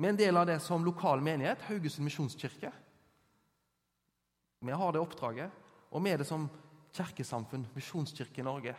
Vi 0.00 0.06
er 0.08 0.14
en 0.14 0.18
del 0.18 0.38
av 0.40 0.46
det 0.48 0.54
som 0.64 0.84
lokal 0.84 1.20
menighet, 1.20 1.66
Haugesund 1.68 2.06
misjonskirke. 2.08 2.70
Vi 4.64 4.78
har 4.80 4.94
det 4.94 5.02
oppdraget, 5.02 5.58
og 5.92 6.04
vi 6.04 6.14
er 6.14 6.22
det 6.22 6.26
som 6.28 6.46
kirkesamfunn, 6.96 7.66
Misjonskirke 7.76 8.40
i 8.40 8.46
Norge. 8.46 8.72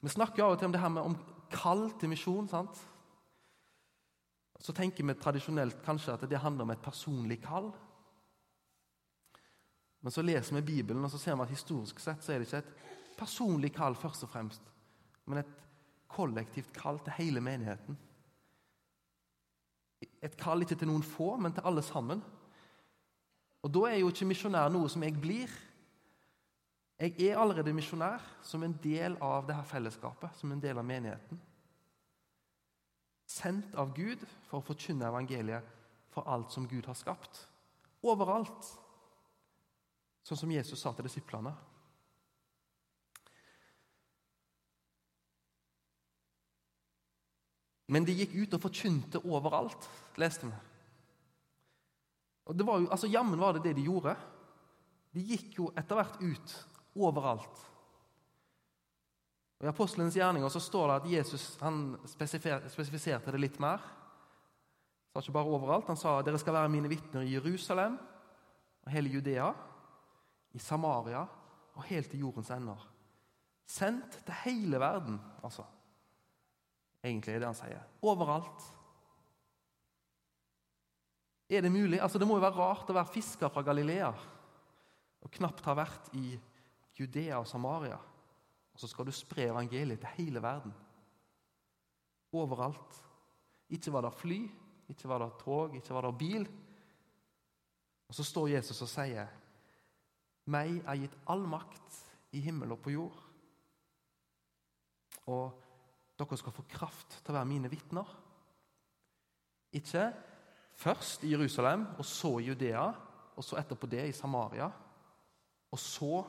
Vi 0.00 0.14
snakker 0.14 0.46
av 0.46 0.54
og 0.54 0.62
til 0.62 0.70
om 0.70 0.72
det 0.72 0.80
her 0.80 0.94
med 0.94 1.10
om 1.10 1.18
kall 1.52 1.84
til 2.00 2.14
misjon. 2.14 2.48
sant? 2.48 2.80
Så 4.56 4.72
tenker 4.72 5.04
vi 5.04 5.18
tradisjonelt 5.20 5.84
kanskje 5.84 6.16
at 6.16 6.24
det 6.30 6.40
handler 6.40 6.64
om 6.64 6.72
et 6.72 6.80
personlig 6.82 7.42
kall. 7.44 7.68
Men 10.00 10.16
så 10.16 10.24
leser 10.24 10.56
vi 10.56 10.64
Bibelen, 10.72 11.04
og 11.04 11.12
så 11.12 11.20
ser 11.20 11.36
vi 11.36 11.44
at 11.44 11.52
historisk 11.52 12.00
sett 12.00 12.24
så 12.24 12.32
er 12.32 12.40
det 12.40 12.48
ikke 12.48 12.64
et 12.64 12.74
personlig 13.22 13.72
kall 13.76 13.94
først 13.98 14.26
og 14.26 14.32
fremst, 14.32 14.62
men 15.30 15.42
et 15.42 15.58
kollektivt 16.12 16.72
kall 16.76 17.00
til 17.04 17.16
hele 17.16 17.42
menigheten. 17.44 17.98
Et 20.22 20.34
kall 20.38 20.64
ikke 20.64 20.76
til 20.78 20.90
noen 20.90 21.04
få, 21.06 21.36
men 21.38 21.54
til 21.54 21.66
alle 21.66 21.82
sammen. 21.86 22.22
Og 23.62 23.70
Da 23.74 23.86
er 23.88 24.00
jo 24.00 24.10
ikke 24.10 24.26
misjonær 24.26 24.72
noe 24.74 24.90
som 24.90 25.02
jeg 25.06 25.14
blir. 25.20 25.50
Jeg 26.98 27.14
er 27.30 27.38
allerede 27.38 27.74
misjonær 27.74 28.22
som 28.46 28.62
en 28.62 28.74
del 28.82 29.16
av 29.22 29.46
dette 29.46 29.64
fellesskapet, 29.70 30.34
som 30.38 30.52
en 30.52 30.60
del 30.62 30.78
av 30.78 30.86
menigheten. 30.86 31.40
Sendt 33.26 33.74
av 33.78 33.94
Gud 33.96 34.22
for 34.48 34.60
å 34.60 34.66
forkynne 34.66 35.08
evangeliet 35.08 35.66
for 36.12 36.28
alt 36.28 36.52
som 36.52 36.66
Gud 36.68 36.86
har 36.86 36.98
skapt. 36.98 37.46
Overalt. 38.02 38.70
Sånn 40.26 40.38
som 40.38 40.50
Jesus 40.52 40.82
sa 40.82 40.92
til 40.94 41.06
disiplene. 41.06 41.54
Men 47.92 48.06
de 48.08 48.14
gikk 48.16 48.34
ut 48.38 48.54
og 48.56 48.62
forkynte 48.62 49.20
overalt, 49.28 49.88
leste 50.20 50.48
vi. 50.48 50.52
Og 52.48 52.56
det 52.56 52.66
var 52.66 52.80
jo, 52.80 52.88
altså 52.90 53.10
Jammen 53.10 53.40
var 53.40 53.54
det 53.54 53.66
det 53.66 53.76
de 53.78 53.84
gjorde. 53.86 54.14
De 55.12 55.22
gikk 55.28 55.58
jo 55.60 55.68
etter 55.76 55.98
hvert 55.98 56.22
ut 56.22 56.54
overalt. 56.96 57.66
Og 59.60 59.66
I 59.68 59.70
apostelens 59.70 60.16
gjerninger 60.18 60.50
så 60.50 60.60
står 60.60 60.88
det 60.88 60.94
at 60.96 61.10
Jesus 61.12 61.44
han 61.62 61.82
spesifiserte 62.08 63.30
det 63.34 63.40
litt 63.40 63.60
mer. 63.62 63.84
Han 65.12 65.20
sa 65.20 65.22
ikke 65.22 65.36
bare 65.36 65.52
overalt. 65.52 65.92
Han 65.92 66.00
sa 66.00 66.16
dere 66.24 66.40
skal 66.40 66.56
være 66.56 66.72
mine 66.72 66.90
vitner 66.90 67.26
i 67.26 67.36
Jerusalem 67.36 68.00
og 68.82 68.90
hele 68.90 69.12
Judea, 69.12 69.52
i 70.52 70.58
Samaria 70.58 71.22
og 71.76 71.86
helt 71.86 72.10
til 72.10 72.24
jordens 72.24 72.50
ender. 72.52 72.80
Sendt 73.68 74.18
til 74.26 74.40
hele 74.42 74.80
verden, 74.80 75.20
altså. 75.44 75.64
Egentlig 77.02 77.34
er 77.34 77.42
det 77.42 77.50
han 77.50 77.58
sier. 77.58 77.82
Overalt. 78.06 78.68
Er 81.50 81.60
det 81.60 81.72
mulig? 81.72 82.00
Altså, 82.00 82.18
Det 82.18 82.26
må 82.28 82.38
jo 82.38 82.44
være 82.44 82.60
rart 82.60 82.90
å 82.90 82.96
være 82.96 83.12
fisker 83.12 83.50
fra 83.52 83.64
Galilea 83.66 84.12
og 85.22 85.30
knapt 85.36 85.66
ha 85.66 85.74
vært 85.78 86.08
i 86.18 86.32
Judea 86.98 87.38
og 87.38 87.46
Samaria. 87.46 87.98
Og 88.72 88.80
så 88.80 88.88
skal 88.88 89.06
du 89.06 89.12
spre 89.14 89.50
evangeliet 89.50 90.00
til 90.00 90.16
hele 90.16 90.42
verden. 90.42 90.72
Overalt. 92.32 92.98
Ikke 93.72 93.92
var 93.92 94.06
det 94.06 94.14
fly, 94.16 94.40
ikke 94.88 95.08
var 95.08 95.22
det 95.22 95.30
tog, 95.40 95.76
ikke 95.76 95.94
var 95.94 96.08
det 96.08 96.18
bil. 96.18 96.46
Og 98.08 98.16
så 98.16 98.24
står 98.24 98.48
Jesus 98.56 98.82
og 98.82 98.88
sier, 98.88 99.28
'Meg 100.46 100.82
er 100.84 100.96
gitt 100.96 101.18
all 101.26 101.46
makt 101.46 102.04
i 102.32 102.40
himmel 102.40 102.72
og 102.72 102.82
på 102.82 102.90
jord.' 102.90 103.22
Og 105.26 105.61
dere 106.22 106.38
skal 106.40 106.54
få 106.54 106.64
kraft 106.70 107.18
til 107.20 107.34
å 107.34 107.38
være 107.38 107.50
mine 107.50 107.70
vitner. 107.72 108.08
Ikke 109.76 110.06
Først 110.82 111.24
i 111.24 111.30
Jerusalem, 111.30 111.86
og 111.98 112.04
så 112.04 112.38
i 112.38 112.48
Judea, 112.48 112.86
og 113.36 113.44
så 113.44 113.58
etterpå 113.60 113.86
det 113.86 114.06
i 114.08 114.14
Samaria. 114.16 114.70
Og 115.72 115.78
så 115.78 116.22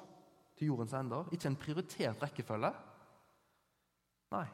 til 0.58 0.68
jordens 0.68 0.94
ender. 0.94 1.30
Ikke 1.34 1.50
en 1.50 1.60
prioritert 1.60 2.22
rekkefølge. 2.22 2.72
Nei. 4.36 4.46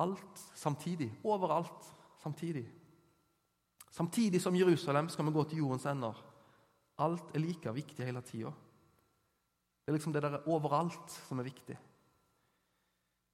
Alt 0.00 0.44
samtidig. 0.54 1.10
Overalt 1.24 1.90
samtidig. 2.22 2.64
Samtidig 3.90 4.40
som 4.40 4.56
Jerusalem 4.56 5.08
skal 5.08 5.26
vi 5.26 5.34
gå 5.34 5.44
til 5.44 5.64
jordens 5.64 5.86
ender. 5.90 6.24
Alt 6.98 7.34
er 7.34 7.42
like 7.42 7.74
viktig 7.74 8.06
hele 8.06 8.22
tida. 8.22 8.52
Det 9.80 9.92
er 9.92 9.96
liksom 9.98 10.12
det 10.12 10.22
der 10.22 10.42
overalt 10.46 11.10
som 11.26 11.40
er 11.40 11.48
viktig. 11.48 11.76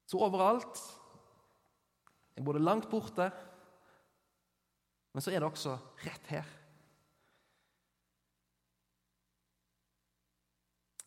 Så 0.07 0.21
overalt 0.23 0.81
er 2.37 2.45
både 2.47 2.63
langt 2.63 2.89
borte, 2.91 3.31
men 5.13 5.25
så 5.25 5.33
er 5.33 5.41
det 5.41 5.49
også 5.49 5.75
rett 6.05 6.31
her. 6.31 6.49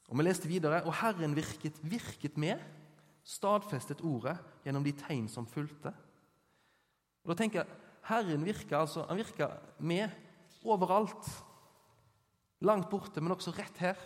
Og 0.09 0.17
Vi 0.17 0.25
leste 0.25 0.49
videre 0.49 0.81
og 0.89 0.95
Herren 1.03 1.35
virket, 1.37 1.77
virket 1.85 2.37
med, 2.41 2.57
stadfestet 3.23 4.01
ordet 4.01 4.39
gjennom 4.63 4.83
de 4.83 4.95
tegn 4.97 5.27
som 5.29 5.45
fulgte. 5.45 5.91
Og 7.21 7.29
da 7.29 7.35
tenker 7.37 7.61
jeg, 7.61 7.77
Herren 8.09 8.45
virker 8.47 8.79
altså, 8.79 9.03
han 9.05 9.19
virker 9.19 9.53
med 9.85 10.09
overalt. 10.65 11.29
Langt 12.65 12.89
borte, 12.89 13.21
men 13.21 13.31
også 13.31 13.53
rett 13.55 13.77
her. 13.79 13.99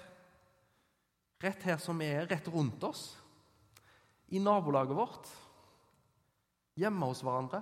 Rett 1.42 1.64
her 1.66 1.80
som 1.82 2.02
er, 2.04 2.28
rett 2.30 2.50
rundt 2.52 2.84
oss. 2.84 3.14
I 4.32 4.40
nabolaget 4.40 4.96
vårt. 4.98 5.30
Hjemme 6.80 7.10
hos 7.10 7.22
hverandre. 7.26 7.62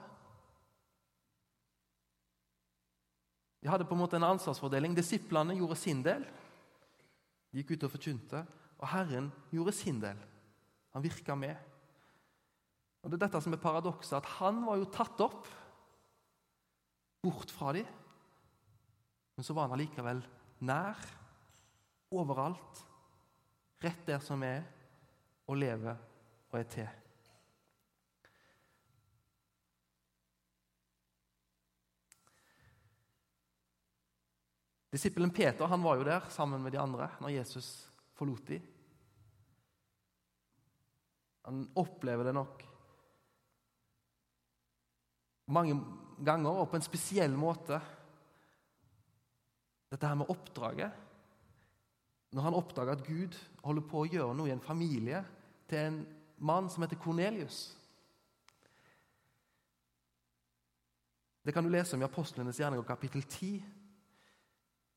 De 3.62 3.70
hadde 3.70 3.86
på 3.86 3.94
en 3.96 4.02
måte 4.02 4.18
en 4.18 4.30
ansvarsfordeling. 4.32 4.96
Disiplene 4.98 5.56
gjorde 5.58 5.78
sin 5.78 6.02
del. 6.06 6.24
De 7.52 7.62
gikk 7.62 7.76
ut 7.76 7.88
og 7.88 7.94
forkynte. 7.94 8.44
Og 8.82 8.88
Herren 8.90 9.30
gjorde 9.54 9.76
sin 9.76 10.00
del. 10.02 10.18
Han 10.96 11.06
virka 11.06 11.36
med. 11.38 11.56
Og 13.02 13.10
Det 13.10 13.18
er 13.18 13.26
dette 13.26 13.42
som 13.42 13.54
er 13.54 13.62
paradokset, 13.62 14.18
at 14.18 14.30
han 14.38 14.62
var 14.66 14.78
jo 14.78 14.90
tatt 14.94 15.22
opp 15.26 15.48
bort 17.22 17.54
fra 17.54 17.74
dem. 17.74 17.88
Men 19.38 19.46
så 19.46 19.56
var 19.58 19.70
han 19.70 19.78
allikevel 19.78 20.22
nær, 20.62 20.98
overalt, 22.14 22.82
rett 23.82 24.06
der 24.06 24.22
som 24.22 24.44
er, 24.46 24.66
og 25.50 25.58
lever 25.58 25.98
og 26.52 26.60
er 26.60 26.68
til. 26.72 26.90
Disippelen 34.92 35.32
Peter 35.32 35.70
han 35.72 35.84
var 35.84 35.96
jo 35.96 36.08
der 36.08 36.28
sammen 36.34 36.60
med 36.64 36.74
de 36.76 36.82
andre 36.82 37.08
når 37.24 37.38
Jesus 37.38 37.70
forlot 38.20 38.44
dem. 38.50 38.66
Han 41.48 41.64
opplever 41.80 42.28
det 42.28 42.36
nok 42.36 42.66
mange 45.52 45.78
ganger 46.24 46.62
og 46.62 46.70
på 46.72 46.78
en 46.78 46.86
spesiell 46.86 47.34
måte. 47.40 47.80
Dette 49.92 50.08
her 50.08 50.20
med 50.20 50.30
oppdraget. 50.32 50.92
Når 52.32 52.46
han 52.46 52.56
oppdager 52.56 52.96
at 52.96 53.08
Gud 53.08 53.36
holder 53.64 53.88
på 53.88 54.04
å 54.04 54.12
gjøre 54.12 54.36
noe 54.38 54.52
i 54.52 54.54
en 54.54 54.64
familie 54.64 55.24
til 55.72 55.88
en 55.88 55.98
mann 56.42 56.70
som 56.70 56.84
heter 56.84 57.00
Kornelius. 57.00 57.78
Det 61.42 61.52
kan 61.52 61.64
du 61.64 61.70
lese 61.70 61.96
om 61.96 62.02
i 62.02 62.06
Apostlenes 62.06 62.60
gjerninger 62.60 62.86
kapittel 62.86 63.24
10 63.24 63.64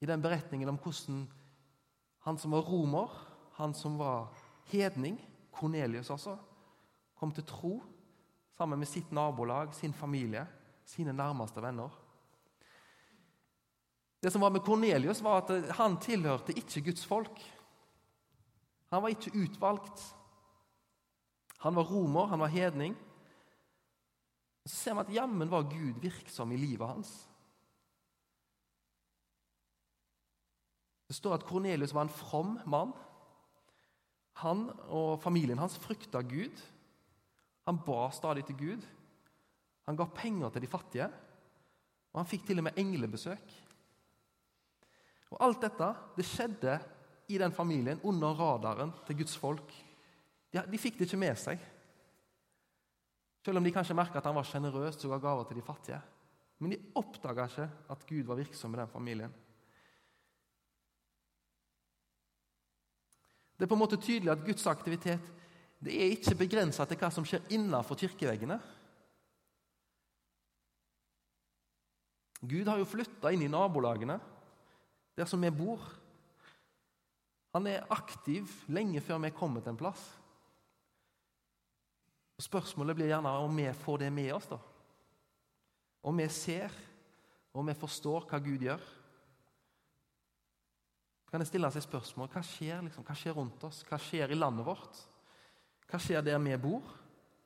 i 0.01 0.07
den 0.07 0.23
beretningen 0.23 0.69
om 0.69 0.79
hvordan 0.81 1.25
han 2.25 2.39
som 2.41 2.53
var 2.53 2.67
romer, 2.69 3.09
han 3.57 3.75
som 3.75 3.97
var 4.01 4.33
hedning, 4.73 5.19
Kornelius 5.53 6.11
altså, 6.11 6.37
kom 7.17 7.33
til 7.33 7.47
tro 7.49 7.75
sammen 8.59 8.79
med 8.79 8.89
sitt 8.89 9.13
nabolag, 9.13 9.75
sin 9.75 9.95
familie, 9.95 10.47
sine 10.85 11.13
nærmeste 11.13 11.63
venner. 11.63 11.93
Det 14.23 14.33
som 14.33 14.41
var 14.41 14.51
med 14.51 14.65
Kornelius, 14.65 15.23
var 15.23 15.43
at 15.43 15.75
han 15.77 15.99
tilhørte 16.01 16.57
ikke 16.57 16.81
Guds 16.91 17.05
folk. 17.07 17.41
Han 18.89 19.03
var 19.03 19.13
ikke 19.13 19.35
utvalgt. 19.37 20.05
Han 21.65 21.77
var 21.77 21.89
romer, 21.89 22.29
han 22.29 22.43
var 22.45 22.53
hedning. 22.53 22.97
Så 24.65 24.77
ser 24.77 24.97
vi 24.99 25.05
at 25.05 25.15
jammen 25.17 25.51
var 25.51 25.65
Gud 25.69 26.01
virksom 26.03 26.53
i 26.53 26.61
livet 26.61 26.89
hans. 26.89 27.13
Det 31.09 31.17
står 31.17 31.39
at 31.39 31.47
Kornelius 31.49 31.95
var 31.97 32.07
en 32.07 32.13
from 32.13 32.59
mann. 32.69 32.93
Han 34.45 34.67
og 34.89 35.23
familien 35.23 35.61
hans 35.61 35.77
frykta 35.81 36.21
Gud. 36.25 36.61
Han 37.69 37.81
ba 37.87 38.09
stadig 38.13 38.45
til 38.49 38.59
Gud. 38.61 38.85
Han 39.89 39.97
ga 39.97 40.09
penger 40.17 40.53
til 40.53 40.65
de 40.65 40.69
fattige, 40.69 41.09
og 42.13 42.21
han 42.21 42.29
fikk 42.29 42.47
til 42.49 42.61
og 42.61 42.65
med 42.69 42.79
englebesøk. 42.81 43.57
Og 45.33 45.41
Alt 45.45 45.65
dette 45.65 45.91
det 46.17 46.29
skjedde 46.29 46.79
i 47.29 47.41
den 47.41 47.53
familien 47.53 48.01
under 48.05 48.37
radaren 48.37 48.93
til 49.07 49.19
Guds 49.21 49.37
folk. 49.37 49.73
De, 50.55 50.63
de 50.71 50.79
fikk 50.79 51.01
det 51.01 51.09
ikke 51.09 51.19
med 51.19 51.39
seg. 51.41 51.63
Selv 53.45 53.61
om 53.61 53.67
de 53.67 53.73
kanskje 53.75 53.97
merka 53.99 54.21
at 54.21 54.29
han 54.29 54.37
var 54.37 54.47
sjenerøs 54.49 55.01
og 55.03 55.17
ga 55.17 55.23
gaver 55.27 55.49
til 55.49 55.59
de 55.59 55.65
fattige. 55.67 56.01
Men 56.63 56.73
de 56.73 56.83
oppdaga 56.97 57.49
ikke 57.51 57.67
at 57.93 58.07
Gud 58.09 58.29
var 58.29 58.39
virksom 58.39 58.77
i 58.77 58.79
den 58.79 58.93
familien. 58.93 59.35
Det 63.55 63.67
er 63.67 63.71
på 63.71 63.77
en 63.77 63.83
måte 63.83 64.01
tydelig 64.01 64.33
at 64.33 64.47
Guds 64.47 64.67
aktivitet 64.67 65.33
det 65.85 65.93
er 65.93 66.15
ikke 66.15 66.39
begrensa 66.39 66.87
til 66.89 66.99
hva 66.99 67.11
som 67.13 67.27
skjer 67.29 67.45
innenfor 67.53 67.99
kirkeveggene. 68.01 68.57
Gud 72.45 72.69
har 72.69 72.81
jo 72.81 72.89
flytta 72.89 73.33
inn 73.33 73.45
i 73.45 73.51
nabolagene, 73.53 74.17
der 75.17 75.29
som 75.29 75.45
vi 75.45 75.53
bor. 75.53 75.85
Han 77.55 77.69
er 77.71 77.87
aktiv 77.93 78.49
lenge 78.73 79.03
før 79.05 79.21
vi 79.23 79.31
er 79.31 79.37
til 79.37 79.73
en 79.73 79.81
plass. 79.81 80.03
Og 82.35 82.43
Spørsmålet 82.43 82.99
blir 82.99 83.13
gjerne 83.13 83.31
om 83.45 83.57
vi 83.57 83.69
får 83.85 84.03
det 84.03 84.13
med 84.13 84.33
oss. 84.35 84.51
da. 84.51 84.59
Om 86.03 86.19
vi 86.19 86.29
ser, 86.29 86.73
og 87.53 87.63
om 87.63 87.71
vi 87.71 87.79
forstår 87.79 88.27
hva 88.29 88.43
Gud 88.43 88.67
gjør 88.67 88.83
kan 91.35 91.43
jeg 91.43 91.49
stille 91.51 91.67
seg 91.75 91.83
spørsmål 91.83 92.29
hva 92.31 92.41
skjer, 92.47 92.83
liksom, 92.87 93.03
hva 93.03 93.15
skjer 93.19 93.35
rundt 93.35 93.65
oss? 93.67 93.81
Hva 93.89 93.97
skjer 93.99 94.31
i 94.31 94.37
landet 94.39 94.63
vårt? 94.69 95.01
Hva 95.91 95.99
skjer 95.99 96.23
der 96.23 96.39
vi 96.39 96.53
bor? 96.63 96.93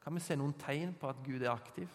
Kan 0.04 0.12
vi 0.12 0.20
se 0.20 0.36
noen 0.36 0.52
tegn 0.60 0.92
på 1.00 1.08
at 1.08 1.22
Gud 1.24 1.40
er 1.40 1.54
aktiv? 1.54 1.88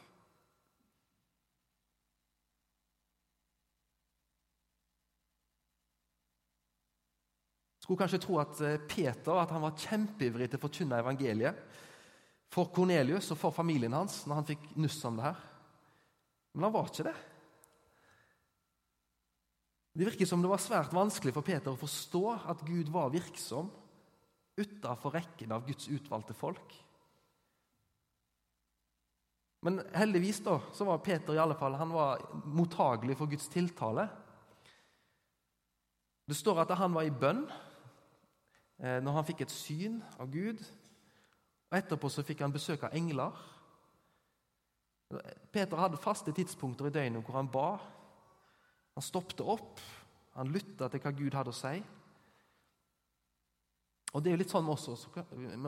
Skulle 7.78 8.02
kanskje 8.02 8.24
tro 8.26 8.42
at 8.42 8.66
eh, 8.66 8.82
Peter 8.90 9.38
at 9.38 9.54
han 9.54 9.62
var 9.62 9.78
kjempeivrig 9.78 10.50
til 10.50 10.58
å 10.58 10.66
forkynne 10.66 10.98
evangeliet 11.06 11.62
for 12.54 12.70
Kornelius 12.74 13.32
og 13.34 13.40
for 13.40 13.56
familien 13.56 13.96
hans 13.98 14.22
når 14.28 14.40
han 14.40 14.50
fikk 14.52 14.66
nuss 14.78 15.00
om 15.10 15.18
det 15.18 15.26
her. 15.26 15.40
Men 16.54 16.68
han 16.68 16.76
var 16.76 16.90
ikke 16.90 17.08
det. 17.08 17.16
Det 19.94 20.08
virker 20.10 20.30
som 20.30 20.42
det 20.42 20.50
var 20.50 20.62
svært 20.62 20.94
vanskelig 20.94 21.34
for 21.36 21.46
Peter 21.46 21.74
å 21.74 21.80
forstå 21.80 22.24
at 22.54 22.62
Gud 22.66 22.90
var 22.94 23.14
virksom 23.14 23.70
utenfor 24.58 25.14
rekken 25.14 25.54
av 25.54 25.66
Guds 25.68 25.90
utvalgte 25.90 26.34
folk. 26.38 26.78
Men 29.64 29.80
heldigvis 29.96 30.42
da, 30.44 30.58
så 30.76 30.86
var 30.86 31.02
Peter 31.06 31.38
i 31.38 31.42
alle 31.42 31.56
fall, 31.56 31.78
han 31.80 31.94
var 31.94 32.22
mottagelig 32.46 33.16
for 33.18 33.32
Guds 33.32 33.48
tiltale. 33.54 34.10
Det 36.28 36.36
står 36.36 36.64
at 36.64 36.74
han 36.80 36.94
var 36.96 37.08
i 37.08 37.14
bønn 37.14 37.46
eh, 38.82 39.00
når 39.04 39.20
han 39.20 39.28
fikk 39.28 39.46
et 39.46 39.54
syn 39.54 40.02
av 40.20 40.28
Gud. 40.34 40.60
Og 41.74 41.80
Etterpå 41.80 42.10
så 42.14 42.22
fikk 42.22 42.44
han 42.46 42.54
besøk 42.54 42.84
av 42.86 42.94
engler. 42.94 43.34
Peter 45.50 45.80
hadde 45.82 45.98
faste 45.98 46.30
tidspunkter 46.34 46.86
i 46.86 46.94
døgnet 46.94 47.26
hvor 47.26 47.40
han 47.40 47.50
ba. 47.50 47.80
Han 48.94 49.06
stoppet 49.06 49.42
opp, 49.42 49.82
han 50.38 50.52
lytta 50.54 50.86
til 50.94 51.02
hva 51.02 51.14
Gud 51.18 51.34
hadde 51.34 51.50
å 51.50 51.58
si. 51.58 51.80
Og 54.14 54.22
Det 54.22 54.30
er 54.30 54.36
jo 54.38 54.42
litt 54.44 54.54
sånn 54.54 54.68
med 54.68 54.76
oss, 54.76 54.86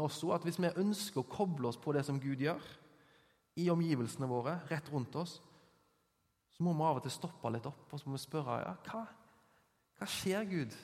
oss 0.06 0.20
at 0.36 0.46
Hvis 0.46 0.62
vi 0.62 0.70
ønsker 0.70 1.24
å 1.24 1.30
koble 1.30 1.72
oss 1.72 1.82
på 1.82 1.96
det 1.98 2.06
som 2.06 2.22
Gud 2.22 2.44
gjør, 2.46 2.62
i 3.58 3.66
omgivelsene 3.72 4.30
våre, 4.30 4.60
rett 4.70 4.92
rundt 4.94 5.16
oss, 5.18 5.40
så 6.54 6.64
må 6.64 6.76
vi 6.76 6.86
av 6.86 7.00
og 7.00 7.06
til 7.08 7.14
stoppe 7.16 7.50
litt 7.50 7.66
opp 7.66 7.94
og 7.96 8.00
så 8.00 8.10
må 8.10 8.20
vi 8.20 8.24
spørre 8.28 8.60
ja, 8.62 8.74
hva, 8.92 9.02
hva 9.98 10.08
skjer, 10.12 10.46
Gud, 10.52 10.76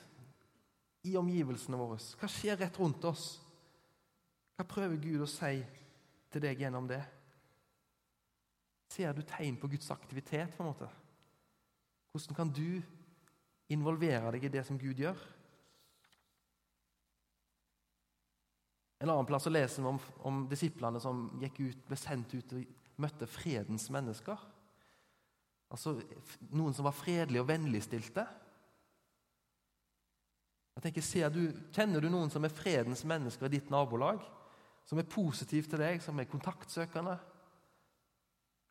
i 1.06 1.14
omgivelsene 1.20 1.78
våre? 1.78 2.00
Hva 2.18 2.30
skjer 2.32 2.58
rett 2.58 2.80
rundt 2.80 3.04
oss? 3.06 3.41
Hva 4.62 4.68
prøver 4.70 5.00
Gud 5.02 5.24
å 5.24 5.26
si 5.26 5.56
til 6.30 6.42
deg 6.44 6.60
gjennom 6.62 6.84
det? 6.86 7.00
Ser 8.94 9.10
du 9.16 9.24
tegn 9.26 9.56
på 9.58 9.66
Guds 9.72 9.88
aktivitet? 9.90 10.52
på 10.54 10.62
en 10.62 10.68
måte? 10.68 10.86
Hvordan 12.12 12.36
kan 12.36 12.52
du 12.54 12.78
involvere 13.74 14.30
deg 14.30 14.44
i 14.46 14.50
det 14.54 14.62
som 14.68 14.78
Gud 14.78 15.00
gjør? 15.02 15.18
En 19.02 19.10
annen 19.10 19.26
plass 19.26 19.48
så 19.48 19.50
leser 19.50 19.82
vi 19.82 19.90
om, 19.90 19.98
om 20.30 20.38
disiplene 20.46 21.00
som 21.02 21.24
gikk 21.40 21.58
ut, 21.64 21.80
ble 21.88 21.98
sendt 21.98 22.34
ut 22.36 22.54
og 22.54 23.00
møtte 23.02 23.26
fredens 23.26 23.88
mennesker. 23.90 24.44
Altså 25.74 25.96
noen 26.52 26.76
som 26.76 26.86
var 26.86 26.94
fredelige 26.94 27.42
og 27.42 27.50
vennligstilte. 27.50 28.28
Jeg 30.78 30.86
tenker, 30.86 31.34
du, 31.34 31.42
Kjenner 31.74 31.98
du 31.98 32.08
noen 32.14 32.30
som 32.30 32.46
er 32.46 32.54
fredens 32.54 33.02
mennesker 33.02 33.50
i 33.50 33.56
ditt 33.56 33.74
nabolag? 33.74 34.22
Som 34.84 34.98
er 34.98 35.08
positiv 35.08 35.68
til 35.70 35.80
deg, 35.80 36.02
som 36.02 36.18
er 36.18 36.30
kontaktsøkende? 36.30 37.16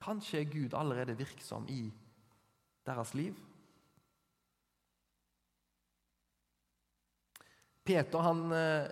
Kanskje 0.02 0.41
er 0.41 0.52
Gud 0.52 0.76
allerede 0.78 1.17
virksom 1.17 1.67
i 1.69 1.86
deres 2.86 3.13
liv. 3.13 3.38
Peter 7.86 8.24
han 8.24 8.41
eh, 8.54 8.89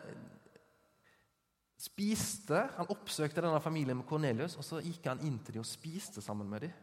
spiste, 1.79 2.65
han 2.75 2.91
oppsøkte 2.91 3.41
denne 3.41 3.61
familien 3.63 3.97
med 3.99 4.07
Kornelius, 4.09 4.57
og 4.59 4.65
så 4.65 4.81
gikk 4.83 5.05
han 5.07 5.21
inn 5.25 5.37
til 5.43 5.57
dem 5.57 5.63
og 5.63 5.69
spiste 5.69 6.23
sammen 6.25 6.49
med 6.49 6.65
dem. 6.67 6.73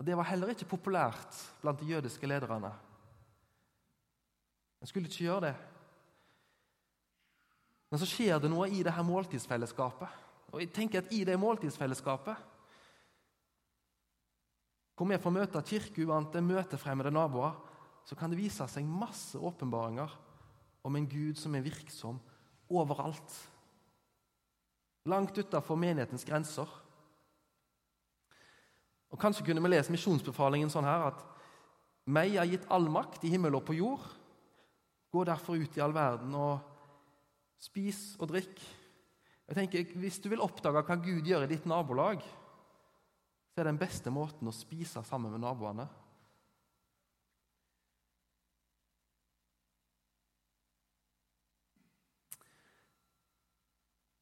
Og 0.00 0.06
Det 0.06 0.16
var 0.16 0.30
heller 0.30 0.52
ikke 0.54 0.68
populært 0.70 1.36
blant 1.60 1.80
de 1.80 1.90
jødiske 1.90 2.26
lederne. 2.26 2.70
En 4.80 4.88
skulle 4.88 5.10
ikke 5.10 5.26
gjøre 5.26 5.50
det. 5.50 5.56
Men 7.90 7.98
så 7.98 8.06
skjer 8.06 8.38
det 8.38 8.50
noe 8.52 8.68
i 8.70 8.84
det 8.86 8.94
her 8.94 9.06
måltidsfellesskapet. 9.06 10.18
Og 10.54 10.62
jeg 10.62 10.70
tenker 10.74 11.02
at 11.02 11.12
I 11.14 11.24
det 11.26 11.38
måltidsfellesskapet, 11.38 12.46
hvor 14.94 15.08
vi 15.08 15.16
får 15.16 15.32
møte 15.32 15.62
kirkeuvante, 15.64 16.42
møte 16.44 16.78
fremmede 16.78 17.12
naboer, 17.14 17.54
så 18.04 18.16
kan 18.18 18.30
det 18.30 18.40
vise 18.40 18.66
seg 18.68 18.84
masse 18.84 19.38
åpenbaringer 19.38 20.12
om 20.84 20.96
en 20.96 21.08
Gud 21.08 21.38
som 21.40 21.54
er 21.56 21.64
virksom 21.64 22.18
overalt. 22.70 23.36
Langt 25.08 25.38
utafor 25.38 25.78
menighetens 25.80 26.26
grenser. 26.28 26.68
Og 29.10 29.18
Kanskje 29.20 29.44
kunne 29.46 29.62
vi 29.64 29.72
lese 29.72 29.92
misjonsbefalingen 29.92 30.70
sånn 30.70 30.86
her 30.86 31.08
at 31.10 31.24
meg 32.10 32.36
er 32.38 32.48
gitt 32.50 32.68
all 32.72 32.86
makt 32.92 33.24
i 33.26 33.32
himmel 33.32 33.58
og 33.58 33.64
på 33.66 33.76
jord. 33.78 34.04
Gå 35.10 35.24
derfor 35.26 35.58
ut 35.58 35.76
i 35.76 35.82
all 35.82 35.94
verden 35.96 36.34
og 36.38 36.69
spis 37.60 38.16
og 38.18 38.30
drikk. 38.32 38.60
Jeg 39.50 39.56
tenker, 39.56 39.98
Hvis 39.98 40.18
du 40.18 40.28
vil 40.28 40.40
oppdage 40.40 40.82
hva 40.82 40.96
Gud 40.96 41.26
gjør 41.26 41.44
i 41.44 41.50
ditt 41.50 41.66
nabolag, 41.66 42.22
så 43.50 43.60
er 43.60 43.70
den 43.70 43.80
beste 43.80 44.10
måten 44.10 44.48
å 44.48 44.54
spise 44.54 45.02
sammen 45.04 45.32
med 45.34 45.42
naboene. 45.42 45.88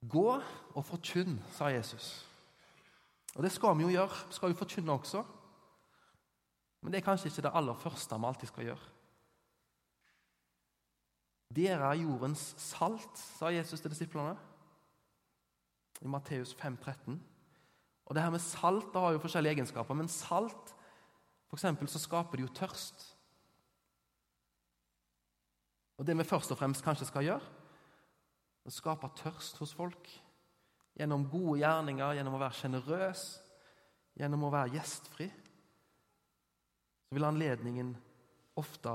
Gå 0.09 0.29
og 0.75 0.85
forkynn, 0.87 1.37
sa 1.53 1.69
Jesus. 1.69 2.25
Og 3.37 3.45
det 3.45 3.53
skal 3.53 3.77
vi 3.77 3.85
jo 3.85 3.93
gjøre. 3.93 4.23
Vi 4.31 4.39
skal 4.39 4.55
jo 4.55 4.59
forkynne 4.59 4.95
også. 4.97 5.25
Men 6.81 6.93
det 6.93 7.01
er 7.03 7.05
kanskje 7.05 7.29
ikke 7.29 7.45
det 7.45 7.57
aller 7.61 7.77
første 7.77 8.17
vi 8.17 8.29
alltid 8.31 8.51
skal 8.51 8.71
gjøre. 8.71 8.95
Dere 11.55 11.93
er 11.93 12.03
jordens 12.03 12.55
salt, 12.61 13.17
sa 13.39 13.51
Jesus 13.53 13.81
til 13.81 13.93
disiplene 13.93 14.37
i 16.05 16.11
Matteus 16.11 16.53
5, 16.55 16.77
13. 16.77 17.21
Og 18.07 18.15
det 18.15 18.23
her 18.23 18.33
med 18.33 18.41
Salt 18.41 18.93
det 18.93 19.01
har 19.01 19.13
jo 19.13 19.21
forskjellige 19.21 19.57
egenskaper, 19.57 19.97
men 19.97 20.09
salt 20.09 20.75
for 21.49 21.57
eksempel, 21.57 21.89
så 21.89 22.01
skaper 22.01 22.37
det 22.37 22.45
jo 22.45 22.55
tørst. 22.55 23.15
Og 25.99 26.07
Det 26.07 26.17
vi 26.19 26.25
først 26.25 26.53
og 26.53 26.59
fremst 26.59 26.85
kanskje 26.85 27.09
skal 27.09 27.25
gjøre, 27.25 27.55
er 28.65 28.69
å 28.69 28.75
skape 28.75 29.09
tørst 29.17 29.57
hos 29.59 29.73
folk. 29.75 30.11
Gjennom 30.99 31.25
gode 31.31 31.59
gjerninger, 31.63 32.19
gjennom 32.19 32.37
å 32.37 32.43
være 32.43 32.59
sjenerøs, 32.59 33.25
gjennom 34.21 34.45
å 34.45 34.53
være 34.53 34.75
gjestfri. 34.77 35.29
Så 37.09 37.17
vil 37.17 37.27
anledningen 37.27 37.95
ofte 38.61 38.93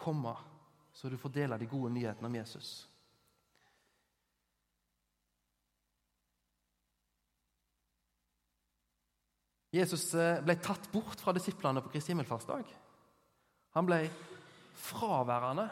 komme, 0.00 0.34
så 0.94 1.10
du 1.10 1.18
får 1.18 1.32
dele 1.34 1.58
de 1.58 1.66
gode 1.66 1.90
nyhetene 1.92 2.30
om 2.30 2.36
Jesus. 2.38 2.74
Jesus 9.74 10.06
eh, 10.14 10.38
ble 10.46 10.54
tatt 10.62 10.86
bort 10.92 11.18
fra 11.18 11.34
disiplene 11.34 11.82
på 11.82 11.90
Kristi 11.90 12.12
himmelfartsdag. 12.12 12.68
Han 13.74 13.88
ble 13.88 14.04
fraværende 14.78 15.66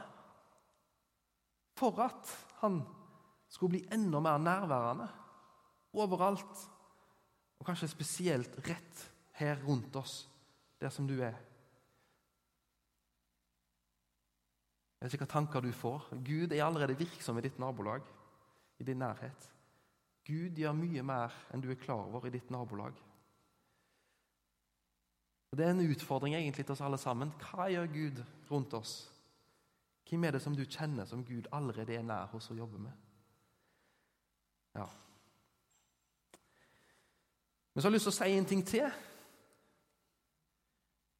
for 1.78 2.02
at 2.02 2.32
han 2.64 2.80
skulle 3.50 3.76
bli 3.76 3.84
enda 3.94 4.18
mer 4.22 4.42
nærværende 4.42 5.06
overalt. 6.02 6.66
Og 7.62 7.66
kanskje 7.66 7.92
spesielt 7.92 8.58
rett 8.66 9.06
her 9.38 9.62
rundt 9.62 9.94
oss, 9.96 10.24
der 10.82 10.90
som 10.90 11.06
du 11.06 11.20
er. 11.22 11.38
Jeg 15.02 15.08
vet 15.08 15.14
ikke 15.16 15.26
hva 15.26 15.32
tanker 15.32 15.64
du 15.64 15.72
får. 15.74 16.04
Gud 16.22 16.52
er 16.54 16.60
allerede 16.62 16.94
virksom 16.94 17.38
i 17.38 17.42
ditt 17.42 17.56
nabolag, 17.58 18.04
i 18.78 18.84
din 18.86 19.00
nærhet. 19.02 19.48
Gud 20.22 20.54
gjør 20.54 20.76
mye 20.78 21.02
mer 21.02 21.34
enn 21.50 21.64
du 21.64 21.66
er 21.72 21.80
klar 21.80 22.04
over 22.06 22.28
i 22.28 22.30
ditt 22.30 22.52
nabolag. 22.54 22.94
Og 25.50 25.58
Det 25.58 25.66
er 25.66 25.74
en 25.74 25.90
utfordring 25.90 26.36
egentlig 26.36 26.68
til 26.68 26.76
oss 26.76 26.84
alle 26.86 27.02
sammen. 27.02 27.34
Hva 27.34 27.66
gjør 27.66 27.90
Gud 27.90 28.22
rundt 28.50 28.78
oss? 28.78 28.92
Hvem 30.06 30.24
er 30.24 30.36
det 30.36 30.42
som 30.46 30.54
du 30.54 30.62
kjenner 30.62 31.04
som 31.04 31.26
Gud 31.26 31.50
allerede 31.50 31.98
er 31.98 32.06
nær 32.06 32.30
hos 32.30 32.50
og 32.54 32.62
jobber 32.62 32.78
med? 32.78 32.92
Ja. 34.74 34.86
Men 37.74 37.82
så 37.82 37.88
har 37.88 37.90
jeg 37.90 37.98
lyst 37.98 38.06
til 38.06 38.14
å 38.14 38.20
si 38.20 38.36
en 38.38 38.46
ting 38.46 38.62
til. 38.66 38.86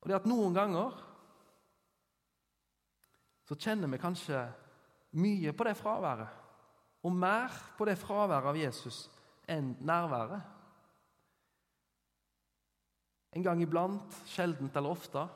Og 0.01 0.07
det 0.07 0.15
er 0.15 0.23
at 0.23 0.31
noen 0.31 0.55
ganger 0.55 1.09
så 3.53 3.59
kjenner 3.61 3.91
vi 3.93 4.01
kanskje 4.01 4.39
mye 5.21 5.53
på 5.53 5.67
det 5.69 5.75
fraværet. 5.77 6.41
Og 7.05 7.13
mer 7.13 7.53
på 7.77 7.85
det 7.85 7.99
fraværet 8.01 8.49
av 8.49 8.57
Jesus 8.57 9.05
enn 9.51 9.75
nærværet. 9.85 10.41
En 13.37 13.45
gang 13.45 13.61
iblant, 13.61 14.17
sjeldent 14.29 14.77
eller 14.77 14.97
ofte. 14.97 15.27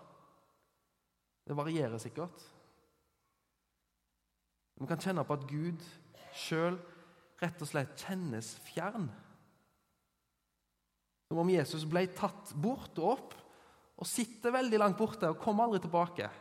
Det 1.44 1.56
varierer 1.56 2.00
sikkert. 2.00 2.40
Vi 4.80 4.88
kan 4.88 5.00
kjenne 5.00 5.24
på 5.24 5.36
at 5.36 5.46
Gud 5.52 5.84
sjøl 6.36 6.80
rett 7.42 7.60
og 7.60 7.68
slett 7.68 8.00
kjennes 8.00 8.54
fjern. 8.64 9.10
Som 11.28 11.44
om 11.44 11.52
Jesus 11.52 11.84
ble 11.84 12.06
tatt 12.16 12.56
bort 12.56 12.96
og 12.96 13.16
opp 13.18 13.40
og 13.96 14.08
sitter 14.08 14.56
veldig 14.56 14.80
langt 14.80 14.96
borte 14.96 15.28
og 15.28 15.42
kommer 15.42 15.68
aldri 15.68 15.84
tilbake. 15.84 16.32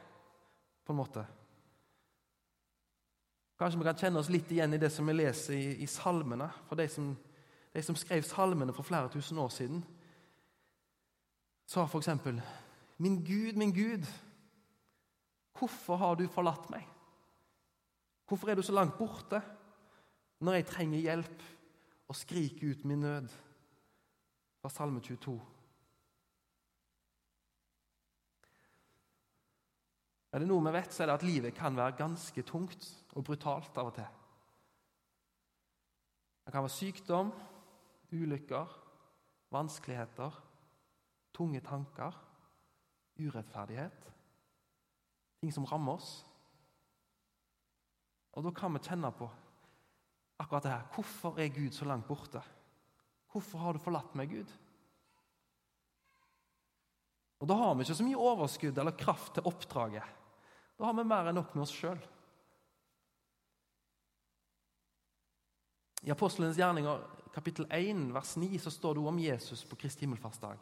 på 0.85 0.93
en 0.93 0.97
måte. 1.01 1.23
Kanskje 3.59 3.79
vi 3.79 3.87
kan 3.87 3.99
kjenne 3.99 4.19
oss 4.19 4.31
litt 4.31 4.49
igjen 4.51 4.75
i 4.75 4.79
det 4.81 4.89
som 4.91 5.07
vi 5.07 5.15
leser 5.15 5.55
i, 5.55 5.67
i 5.83 5.87
salmene. 5.87 6.49
For 6.67 6.79
de 6.79 6.87
som, 6.91 7.13
de 7.71 7.83
som 7.83 7.95
skrev 7.95 8.25
salmene 8.27 8.75
for 8.75 8.87
flere 8.87 9.11
tusen 9.13 9.39
år 9.39 9.53
siden, 9.53 9.83
sa 11.65 11.85
f.eks.: 11.87 12.09
Min 12.97 13.21
Gud, 13.23 13.55
min 13.55 13.73
Gud, 13.73 14.05
hvorfor 15.57 15.95
har 15.95 16.19
du 16.19 16.27
forlatt 16.27 16.69
meg? 16.69 16.83
Hvorfor 18.27 18.49
er 18.49 18.55
du 18.55 18.61
så 18.65 18.73
langt 18.73 18.97
borte 18.97 19.41
når 20.41 20.59
jeg 20.59 20.65
trenger 20.65 20.99
hjelp 20.99 21.43
og 22.07 22.15
skriker 22.15 22.71
ut 22.71 22.85
min 22.85 22.99
nød? 23.05 23.27
Fra 24.61 24.69
Salme 24.69 24.99
22. 24.99 25.54
Er 30.35 30.43
det 30.43 30.49
noe 30.49 30.63
vi 30.67 30.75
vet, 30.75 30.91
så 30.91 31.03
er 31.03 31.09
det 31.09 31.19
at 31.21 31.27
livet 31.27 31.55
kan 31.55 31.77
være 31.77 31.95
ganske 31.95 32.43
tungt 32.43 32.89
og 33.15 33.23
brutalt 33.23 33.77
av 33.79 33.91
og 33.91 33.95
til. 33.95 34.09
Det 36.43 36.51
kan 36.51 36.65
være 36.65 36.75
sykdom, 36.75 37.31
ulykker, 38.11 38.73
vanskeligheter 39.55 40.43
tunge 41.35 41.61
tanker, 41.63 42.15
urettferdighet, 43.19 44.11
ting 45.41 45.51
som 45.53 45.67
rammer 45.67 45.99
oss. 45.99 46.11
Og 48.35 48.43
Da 48.43 48.51
kan 48.51 48.73
vi 48.75 48.83
kjenne 48.83 49.11
på 49.15 49.29
akkurat 50.39 50.63
det 50.63 50.71
her. 50.71 50.87
Hvorfor 50.95 51.39
er 51.39 51.53
Gud 51.55 51.71
så 51.71 51.85
langt 51.87 52.07
borte? 52.07 52.41
Hvorfor 53.31 53.59
har 53.59 53.73
du 53.73 53.79
forlatt 53.79 54.15
meg, 54.15 54.29
Gud? 54.29 54.51
Og 57.39 57.47
Da 57.47 57.55
har 57.55 57.75
vi 57.75 57.83
ikke 57.83 57.95
så 57.95 58.07
mye 58.07 58.19
overskudd 58.31 58.77
eller 58.77 58.95
kraft 58.99 59.33
til 59.35 59.47
oppdraget. 59.47 60.03
Da 60.75 60.89
har 60.89 60.97
vi 60.97 61.07
mer 61.07 61.29
enn 61.29 61.37
nok 61.39 61.53
med 61.55 61.63
oss 61.65 61.73
sjøl. 61.75 61.99
I 66.05 66.11
Apostelens 66.13 66.59
gjerninger 66.59 67.01
kapittel 67.33 67.67
1, 67.73 68.09
vers 68.15 68.35
9 68.39 68.59
så 68.61 68.71
står 68.71 68.95
det 68.95 69.07
om 69.09 69.19
Jesus 69.19 69.63
på 69.67 69.77
Kristi 69.79 70.05
himmelfartsdag. 70.05 70.59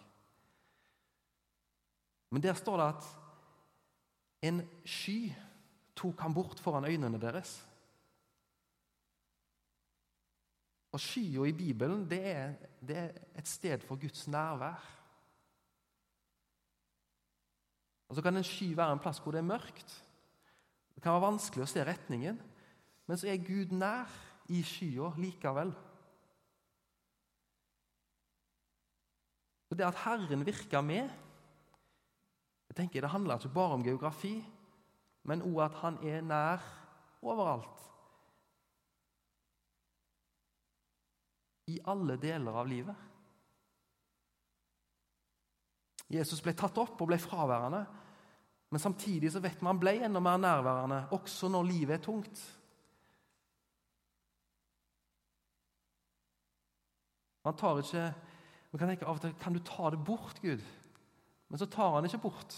Men 2.34 2.42
der 2.42 2.56
står 2.58 2.80
det 2.80 2.88
at 2.96 3.10
en 4.50 4.64
sky 4.86 5.34
tok 5.96 6.24
ham 6.26 6.34
bort 6.34 6.60
foran 6.60 6.88
øynene 6.90 7.20
deres. 7.22 7.60
Og 10.94 11.02
Skya 11.02 11.46
i 11.50 11.54
Bibelen 11.58 12.06
det 12.10 12.22
er, 12.32 12.56
det 12.82 12.98
er, 12.98 13.14
et 13.38 13.48
sted 13.48 13.86
for 13.86 14.02
Guds 14.02 14.28
nærvær. 14.28 14.82
Og 18.14 18.18
Så 18.18 18.22
kan 18.22 18.38
en 18.38 18.46
sky 18.46 18.68
være 18.78 18.94
en 18.94 19.00
plass 19.02 19.18
hvor 19.18 19.34
det 19.34 19.40
er 19.42 19.48
mørkt. 19.50 19.94
Det 20.94 21.02
kan 21.02 21.16
være 21.16 21.32
vanskelig 21.32 21.64
å 21.64 21.70
se 21.72 21.82
retningen, 21.82 22.36
men 23.10 23.18
så 23.18 23.32
er 23.32 23.40
Gud 23.42 23.72
nær 23.74 24.12
i 24.54 24.60
skya 24.62 25.08
likevel. 25.18 25.72
Og 29.72 29.80
Det 29.80 29.88
at 29.88 29.98
Herren 30.04 30.46
virker 30.46 30.86
med, 30.86 31.10
jeg 32.70 32.78
tenker 32.78 33.02
Det 33.02 33.10
handler 33.10 33.42
ikke 33.42 33.54
bare 33.56 33.80
om 33.80 33.88
geografi, 33.88 34.36
men 35.24 35.42
òg 35.42 35.64
at 35.66 35.80
han 35.82 35.98
er 36.06 36.22
nær 36.22 36.62
overalt. 37.26 37.82
I 41.66 41.80
alle 41.90 42.22
deler 42.22 42.62
av 42.62 42.70
livet. 42.70 43.10
Jesus 46.14 46.46
ble 46.46 46.54
tatt 46.54 46.78
opp 46.78 47.02
og 47.02 47.10
ble 47.10 47.18
fraværende, 47.18 48.03
men 48.74 48.82
samtidig 48.82 49.30
så 49.30 49.38
vet 49.38 49.60
vi 49.62 49.68
han 49.70 49.78
ble 49.78 49.92
enda 50.02 50.18
mer 50.18 50.40
nærværende 50.42 50.96
også 51.14 51.46
når 51.54 51.68
livet 51.68 51.94
er 51.94 52.00
tungt. 52.02 52.40
Man 57.46 57.60
tar 57.60 57.84
ikke 57.84 58.06
Man 58.72 58.80
kan 58.82 58.90
tenke 58.90 59.06
av 59.06 59.20
og 59.20 59.22
til 59.22 59.36
kan 59.38 59.54
du 59.54 59.60
ta 59.62 59.92
det 59.94 60.00
bort, 60.02 60.40
Gud? 60.42 60.64
Men 61.46 61.62
så 61.62 61.68
tar 61.70 61.92
han 61.94 62.08
ikke 62.08 62.24
bort 62.24 62.56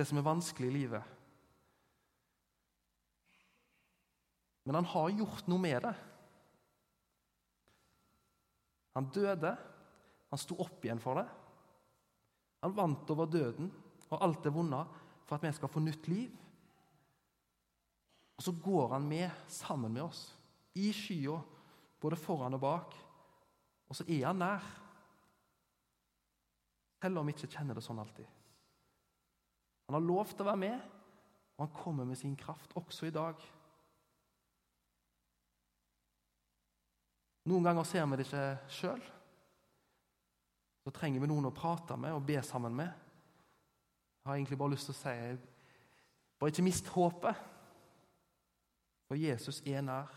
det 0.00 0.06
som 0.08 0.16
er 0.16 0.24
vanskelig 0.24 0.70
i 0.70 0.76
livet. 0.78 1.10
Men 4.64 4.80
han 4.80 4.88
har 4.94 5.12
gjort 5.18 5.52
noe 5.52 5.60
med 5.60 5.84
det. 5.84 5.92
Han 8.96 9.12
døde, 9.12 9.52
han 10.32 10.40
sto 10.40 10.56
opp 10.64 10.80
igjen 10.80 11.04
for 11.04 11.20
det. 11.20 11.28
Han 12.64 12.80
vant 12.80 13.12
over 13.12 13.28
døden 13.28 13.68
og 14.12 14.20
alt 14.24 14.44
det 14.44 14.52
vonde 14.52 14.82
for 15.24 15.36
at 15.36 15.46
vi 15.46 15.52
skal 15.56 15.70
få 15.72 15.80
nytt 15.80 16.08
liv. 16.12 16.30
Og 18.36 18.44
så 18.44 18.52
går 18.64 18.94
han 18.96 19.08
med 19.08 19.30
sammen 19.48 19.92
med 19.92 20.02
oss, 20.02 20.32
i 20.74 20.90
skya, 20.92 21.36
både 22.00 22.18
foran 22.18 22.56
og 22.56 22.60
bak. 22.60 22.94
Og 23.88 23.96
så 23.96 24.06
er 24.08 24.26
han 24.26 24.40
nær. 24.40 24.64
Selv 27.02 27.18
om 27.18 27.28
vi 27.28 27.34
ikke 27.36 27.50
kjenner 27.52 27.76
det 27.76 27.84
sånn 27.84 28.00
alltid. 28.02 28.28
Han 29.88 29.98
har 29.98 30.06
lovt 30.06 30.40
å 30.40 30.46
være 30.46 30.60
med, 30.62 30.84
og 31.56 31.66
han 31.66 31.74
kommer 31.76 32.08
med 32.08 32.18
sin 32.18 32.36
kraft 32.38 32.72
også 32.78 33.08
i 33.08 33.14
dag. 33.14 33.42
Noen 37.50 37.66
ganger 37.66 37.86
ser 37.86 38.06
vi 38.06 38.18
det 38.18 38.26
ikke 38.28 38.46
sjøl. 38.70 39.02
Så 40.82 40.92
trenger 40.94 41.22
vi 41.22 41.30
noen 41.30 41.50
å 41.50 41.54
prate 41.54 41.98
med 41.98 42.14
og 42.14 42.24
be 42.26 42.38
sammen 42.46 42.74
med. 42.78 43.01
Jeg 44.22 44.30
har 44.30 44.34
egentlig 44.34 44.58
bare 44.58 44.70
lyst 44.70 44.86
til 44.86 44.94
å 44.94 45.00
si 45.00 45.14
bare 46.38 46.50
ikke 46.50 46.64
mist 46.66 46.88
håpet, 46.90 47.38
for 49.06 49.18
Jesus 49.18 49.60
er 49.66 49.82
nær. 49.82 50.10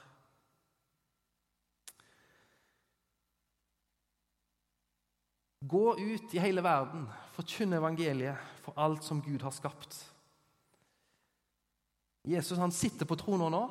Gå 5.65 5.95
ut 5.97 6.33
i 6.33 6.41
hele 6.41 6.61
verden, 6.65 7.07
forkynne 7.33 7.77
evangeliet 7.77 8.41
for 8.65 8.77
alt 8.77 9.05
som 9.05 9.21
Gud 9.25 9.41
har 9.45 9.53
skapt. 9.53 9.97
Jesus 12.25 12.57
han 12.61 12.73
sitter 12.73 13.05
på 13.05 13.17
tronen 13.21 13.53
nå. 13.53 13.63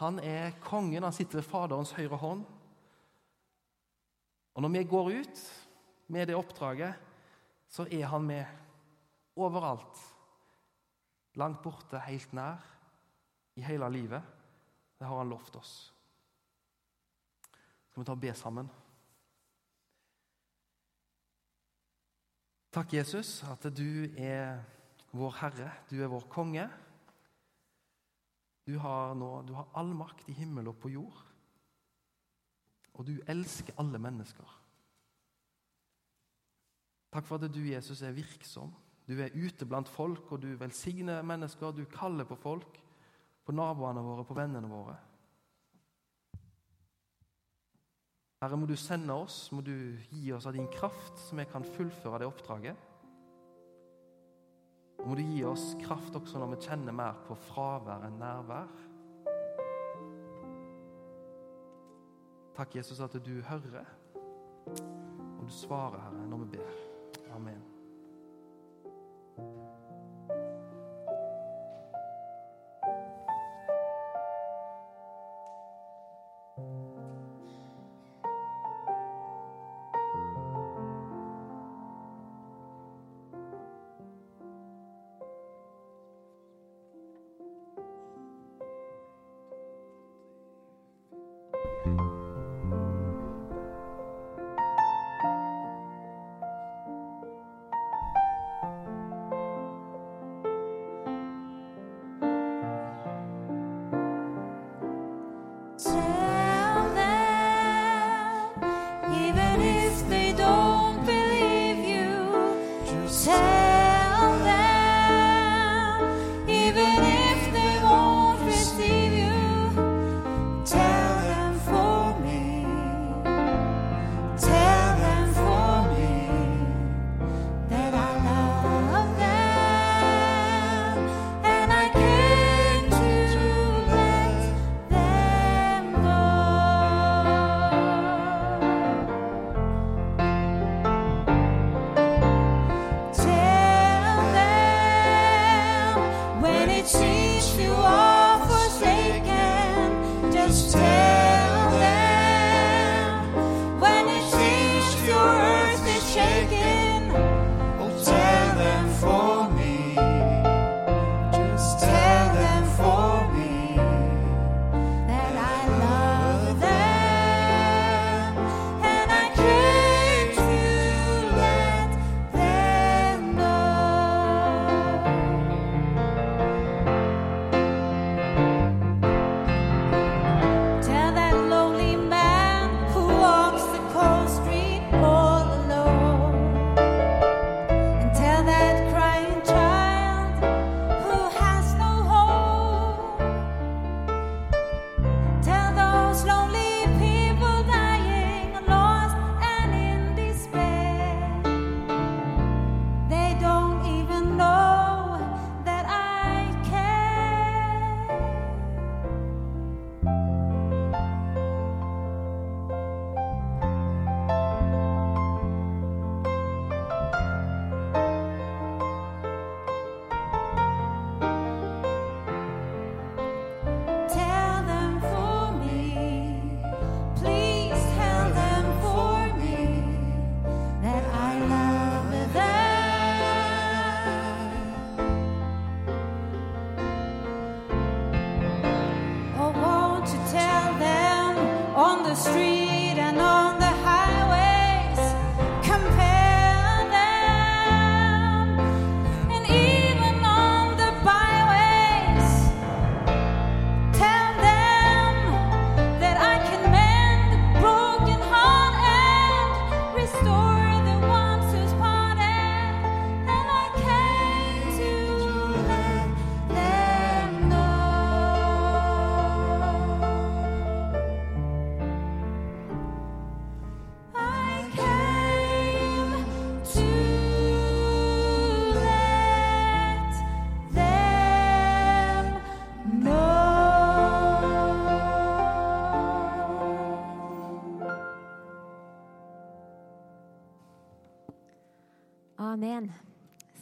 Han 0.00 0.20
er 0.24 0.56
kongen, 0.64 1.04
han 1.04 1.12
sitter 1.16 1.40
ved 1.40 1.48
Faderens 1.48 1.92
høyre 1.96 2.20
hånd. 2.20 2.44
Og 4.56 4.64
når 4.64 4.76
vi 4.76 4.88
går 4.92 5.12
ut 5.20 5.44
med 6.08 6.28
det 6.28 6.36
oppdraget, 6.36 6.96
så 7.68 7.84
er 7.88 8.08
han 8.12 8.24
med 8.28 8.44
overalt. 9.36 10.02
Langt 11.38 11.62
borte, 11.62 12.00
helt 12.06 12.32
nær, 12.34 12.58
i 13.56 13.62
hele 13.62 13.88
livet. 13.92 14.22
Det 14.98 15.06
har 15.06 15.18
han 15.18 15.30
lovt 15.30 15.56
oss. 15.56 15.74
Skal 17.90 18.02
vi 18.02 18.06
ta 18.06 18.14
og 18.14 18.22
be 18.22 18.34
sammen? 18.36 18.68
Takk, 22.70 22.92
Jesus, 22.94 23.40
at 23.50 23.64
du 23.74 24.06
er 24.14 24.60
vår 25.10 25.34
Herre, 25.40 25.72
du 25.90 25.96
er 25.98 26.10
vår 26.10 26.28
konge. 26.30 26.68
Du 28.66 28.76
har, 28.78 29.16
nå, 29.18 29.30
du 29.42 29.56
har 29.56 29.70
all 29.74 29.90
makt 29.96 30.28
i 30.30 30.36
himmel 30.38 30.70
og 30.70 30.78
på 30.78 30.92
jord. 30.92 31.24
Og 32.94 33.06
du 33.08 33.16
elsker 33.30 33.74
alle 33.80 33.98
mennesker. 33.98 34.56
Takk 37.10 37.26
for 37.26 37.42
at 37.42 37.50
du, 37.50 37.62
Jesus, 37.66 38.04
er 38.06 38.14
virksom. 38.14 38.70
Du 39.10 39.16
er 39.18 39.34
ute 39.34 39.66
blant 39.66 39.88
folk, 39.90 40.28
og 40.30 40.42
du 40.42 40.52
velsigner 40.60 41.24
mennesker. 41.26 41.72
Du 41.74 41.82
kaller 41.90 42.28
på 42.28 42.36
folk, 42.38 42.76
på 43.42 43.54
naboene 43.56 44.04
våre, 44.06 44.24
på 44.24 44.36
vennene 44.38 44.70
våre. 44.70 44.94
Herre, 48.40 48.56
må 48.56 48.68
du 48.70 48.76
sende 48.78 49.16
oss, 49.18 49.48
må 49.52 49.64
du 49.66 49.74
gi 50.14 50.30
oss 50.32 50.46
av 50.46 50.54
din 50.54 50.68
kraft, 50.72 51.18
så 51.26 51.36
vi 51.36 51.44
kan 51.50 51.66
fullføre 51.66 52.22
det 52.22 52.28
oppdraget. 52.30 52.86
Og 55.00 55.10
må 55.10 55.18
du 55.18 55.24
gi 55.24 55.42
oss 55.48 55.74
kraft 55.82 56.16
også 56.16 56.40
når 56.40 56.54
vi 56.54 56.60
kjenner 56.68 56.96
mer 56.96 57.18
på 57.26 57.36
fravær 57.50 58.06
enn 58.06 58.16
nærvær. 58.20 58.70
Takk, 62.56 62.78
Jesus, 62.78 63.02
at 63.02 63.18
du 63.18 63.34
hører, 63.50 63.92
og 64.70 65.44
du 65.44 65.52
svarer, 65.52 65.98
Herre, 66.06 66.30
når 66.30 66.46
vi 66.46 66.50
ber. 66.56 66.80
Amen. 67.34 67.69
Amen. 69.40 69.79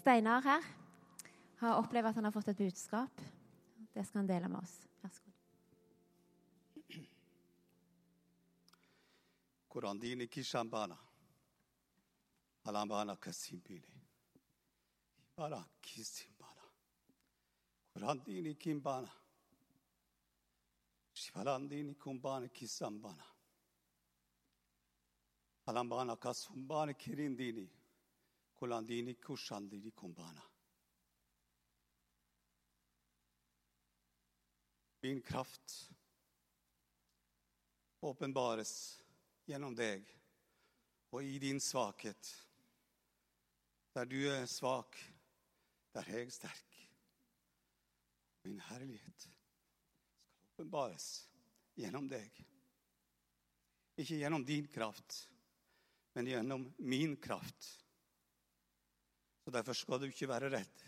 Steinar 0.08 0.40
her. 0.42 0.64
Har 1.56 1.74
opplevd 1.76 2.08
at 2.08 2.14
han 2.16 2.24
har 2.24 2.32
fått 2.32 2.48
et 2.48 2.56
budskap. 2.56 3.20
Det 3.92 4.04
skal 4.06 4.22
han 4.22 4.28
dele 4.30 4.48
med 4.48 4.62
oss. 4.62 4.86
Vær 5.02 5.10
så 5.12 5.20
god. 5.24 5.34
kurandini 9.68 10.26
kishambana. 10.26 10.96
Alambana 12.64 13.16
kasimbili 13.16 14.00
bara 15.36 15.64
kisimbana. 15.80 16.64
Kurandini 17.92 18.54
kimbana. 18.54 19.10
Shivalandini 21.12 21.94
kumbana 21.94 22.48
kisambana. 22.48 23.24
Alambana 25.66 26.16
kasumbana 26.16 26.92
kirindini 26.94 27.77
kulandini 28.58 29.14
kushandini 29.14 29.90
kumbana 29.90 30.42
Min 35.00 35.22
kraft 35.22 35.90
åpenbares 38.00 38.72
gjennom 39.46 39.76
deg 39.78 40.08
og 41.14 41.22
i 41.24 41.38
din 41.38 41.60
svakhet. 41.62 42.34
Der 43.94 44.10
du 44.10 44.18
er 44.30 44.46
svak, 44.50 44.98
der 45.94 46.10
er 46.10 46.24
jeg 46.24 46.34
sterk. 46.34 46.76
Min 48.44 48.60
herlighet 48.68 49.22
skal 49.22 50.64
åpenbares 50.64 51.08
gjennom 51.78 52.10
deg. 52.10 52.42
Ikke 53.98 54.18
gjennom 54.18 54.44
din 54.46 54.66
kraft, 54.70 55.28
men 56.14 56.26
gjennom 56.26 56.66
min 56.78 57.16
kraft. 57.22 57.70
Så 59.48 59.52
Derfor 59.52 59.72
skal 59.72 60.00
du 60.00 60.10
ikke 60.10 60.26
være 60.28 60.50
redd 60.52 60.80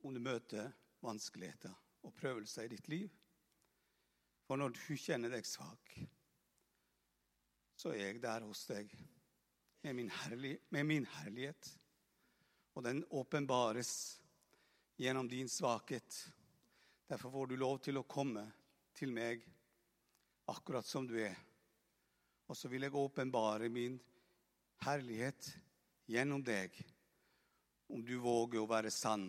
om 0.00 0.14
du 0.16 0.20
møter 0.24 0.70
vanskeligheter 1.04 1.74
og 2.08 2.14
prøvelser 2.16 2.64
i 2.64 2.70
ditt 2.72 2.86
liv. 2.88 3.10
For 4.48 4.56
når 4.56 4.72
du 4.72 4.94
kjenner 4.96 5.28
deg 5.28 5.44
svak, 5.44 5.92
så 7.76 7.92
er 7.92 8.00
jeg 8.06 8.22
der 8.22 8.46
hos 8.48 8.62
deg 8.70 8.94
med 9.84 9.92
min, 9.98 10.08
herlig, 10.22 10.54
med 10.72 10.88
min 10.88 11.08
herlighet. 11.18 11.68
Og 12.80 12.86
den 12.88 13.04
åpenbares 13.12 13.92
gjennom 14.96 15.28
din 15.28 15.52
svakhet. 15.52 16.22
Derfor 17.12 17.36
får 17.36 17.52
du 17.52 17.56
lov 17.60 17.76
til 17.84 18.00
å 18.00 18.06
komme 18.08 18.46
til 18.96 19.12
meg 19.12 19.44
akkurat 20.48 20.88
som 20.88 21.04
du 21.04 21.18
er. 21.20 21.36
Og 22.48 22.56
så 22.56 22.72
vil 22.72 22.88
jeg 22.88 22.96
åpenbare 23.04 23.68
min 23.68 24.00
herlighet 24.88 25.52
gjennom 26.08 26.40
deg. 26.40 26.72
Om 27.88 28.04
du 28.04 28.16
våger 28.22 28.62
å 28.62 28.68
være 28.70 28.90
sann 28.90 29.28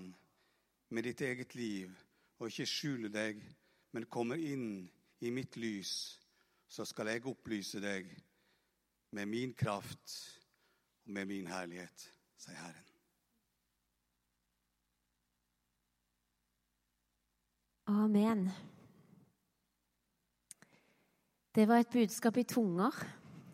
med 0.89 1.07
ditt 1.07 1.21
eget 1.25 1.55
liv 1.55 1.91
og 2.39 2.49
ikke 2.49 2.67
skjule 2.69 3.11
deg, 3.11 3.41
men 3.95 4.07
kommer 4.11 4.39
inn 4.39 4.85
i 5.23 5.31
mitt 5.31 5.55
lys, 5.57 5.91
så 6.67 6.85
skal 6.87 7.11
jeg 7.11 7.27
opplyse 7.29 7.79
deg 7.83 8.09
med 9.15 9.29
min 9.31 9.53
kraft 9.55 10.17
og 11.05 11.13
med 11.15 11.29
min 11.29 11.47
herlighet, 11.47 12.07
sier 12.41 12.57
Herren. 12.59 12.81
Amen. 17.85 18.49
Det 21.55 21.67
var 21.69 21.83
et 21.83 21.91
budskap 21.93 22.37
i 22.37 22.43
tunger, 22.43 22.91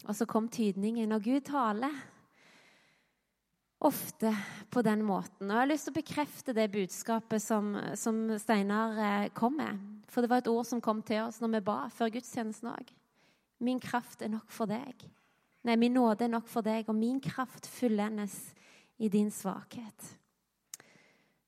og 0.07 0.15
så 0.15 0.25
kom 0.25 0.47
tydningen. 0.49 1.11
Og 1.11 1.23
Gud 1.23 1.41
taler 1.41 1.97
ofte 3.81 4.29
på 4.69 4.81
den 4.85 5.01
måten. 5.03 5.49
Og 5.49 5.55
Jeg 5.55 5.59
har 5.59 5.69
lyst 5.69 5.87
til 5.87 5.93
å 5.93 5.99
bekrefte 5.99 6.53
det 6.53 6.67
budskapet 6.73 7.41
som, 7.41 7.73
som 7.97 8.19
Steinar 8.39 8.99
eh, 9.01 9.29
kom 9.33 9.57
med. 9.57 9.79
For 10.11 10.21
det 10.21 10.29
var 10.29 10.43
et 10.43 10.49
ord 10.51 10.67
som 10.67 10.83
kom 10.83 11.01
til 11.05 11.23
oss 11.23 11.39
når 11.41 11.55
vi 11.55 11.63
ba 11.71 11.77
før 11.93 12.13
gudstjenesten 12.13 12.69
òg. 12.71 12.93
Min 13.61 13.81
kraft 13.81 14.21
er 14.21 14.31
nok 14.33 14.53
for 14.53 14.69
deg. 14.69 15.05
Nei, 15.65 15.77
min 15.77 15.93
nåde 15.93 16.25
er 16.25 16.33
nok 16.33 16.47
for 16.49 16.65
deg, 16.65 16.87
og 16.89 16.97
min 16.97 17.19
kraft 17.21 17.67
fullendes 17.69 18.35
i 19.01 19.09
din 19.13 19.29
svakhet. 19.33 20.07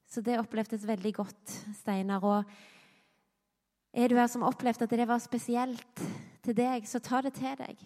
Så 0.09 0.21
det 0.21 0.37
opplevdes 0.37 0.85
veldig 0.85 1.13
godt, 1.17 1.55
Steinar. 1.79 2.21
Og 2.21 3.97
er 3.97 4.09
du 4.09 4.17
her 4.17 4.29
som 4.29 4.45
opplevde 4.45 4.85
at 4.85 4.93
det 4.93 5.09
var 5.09 5.21
spesielt 5.21 6.05
til 6.45 6.57
deg, 6.57 6.85
så 6.89 7.01
ta 7.01 7.21
det 7.25 7.33
til 7.37 7.57
deg. 7.57 7.81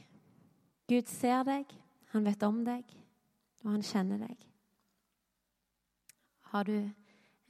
Gud 0.88 1.12
ser 1.12 1.44
deg, 1.48 1.72
han 2.12 2.28
vet 2.28 2.44
om 2.48 2.62
deg, 2.68 2.84
og 3.64 3.72
han 3.72 3.84
kjenner 3.84 4.22
deg. 4.22 4.48
Har 6.52 6.64
du 6.64 6.90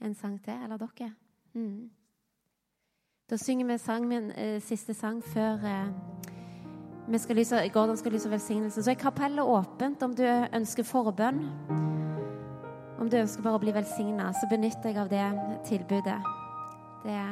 en 0.00 0.14
sang 0.14 0.38
til, 0.42 0.54
eller 0.64 0.80
dere? 0.80 1.12
Mm. 1.54 1.90
Da 3.30 3.36
synger 3.36 3.66
vi 3.66 3.78
sang, 3.78 4.08
min 4.08 4.30
eh, 4.30 4.62
siste 4.62 4.94
sang 4.94 5.20
før 5.24 5.64
eh, 5.68 5.90
vi 7.08 7.18
skal 7.18 7.36
lyse, 7.36 7.68
Gordon 7.72 7.96
skal 7.96 8.12
lyse 8.12 8.30
velsignelse. 8.30 8.82
Så 8.82 8.90
er 8.90 8.94
kapellet 9.00 9.44
åpent 9.44 10.02
om 10.02 10.14
du 10.14 10.24
ønsker 10.52 10.84
forbønn. 10.84 11.40
Om 13.00 13.10
du 13.10 13.16
ønsker 13.16 13.42
bare 13.42 13.56
å 13.56 13.62
bli 13.62 13.72
velsigna, 13.72 14.32
så 14.32 14.48
benytt 14.50 14.82
deg 14.84 14.98
av 15.00 15.08
det 15.08 15.24
tilbudet. 15.68 16.18
Det 17.04 17.22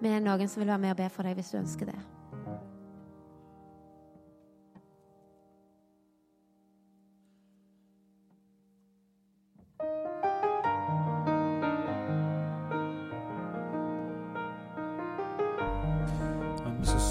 Vi 0.00 0.10
er 0.10 0.20
noen 0.20 0.48
som 0.48 0.60
vil 0.60 0.68
være 0.68 0.82
med 0.82 0.90
og 0.96 0.98
be 0.98 1.08
for 1.08 1.22
deg 1.22 1.38
hvis 1.38 1.54
du 1.54 1.58
ønsker 1.58 1.92
det. 1.92 2.13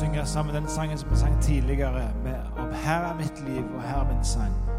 Synge 0.04 0.26
sammen 0.26 0.56
den 0.56 0.68
sangen 0.68 0.98
som 0.98 1.12
vi 1.12 1.16
sang 1.16 1.42
tidligere, 1.42 2.12
med, 2.24 2.36
om 2.58 2.68
'Her 2.74 3.00
er 3.00 3.16
mitt 3.16 3.44
liv, 3.48 3.64
og 3.76 3.82
her 3.82 4.00
er 4.00 4.08
min 4.08 4.24
sang'. 4.24 4.73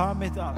Ta 0.00 0.14
mitt 0.14 0.38
allt. 0.38 0.56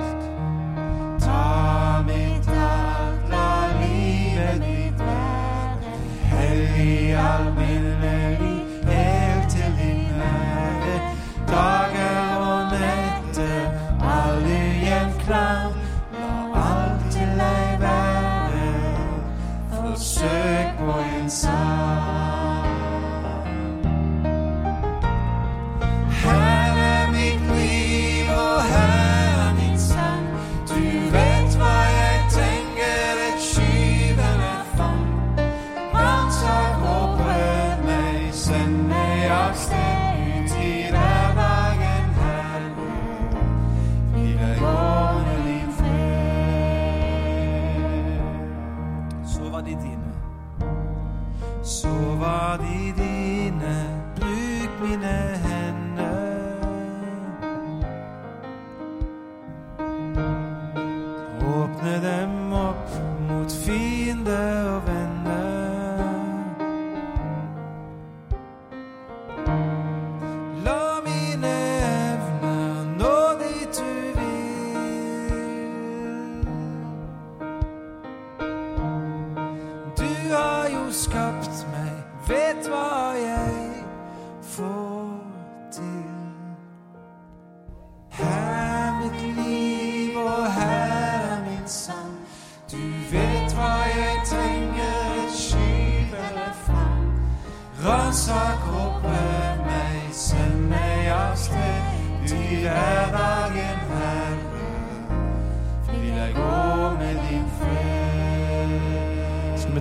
Ta 1.18 2.04
mitt 2.06 2.46
allt, 2.46 3.28
la 3.32 3.48
lífið 3.80 4.60
mitt 4.62 5.02
verður, 5.02 5.98
helgi 6.30 7.14
all 7.18 7.48
minn 7.58 7.88
verður. 8.04 8.21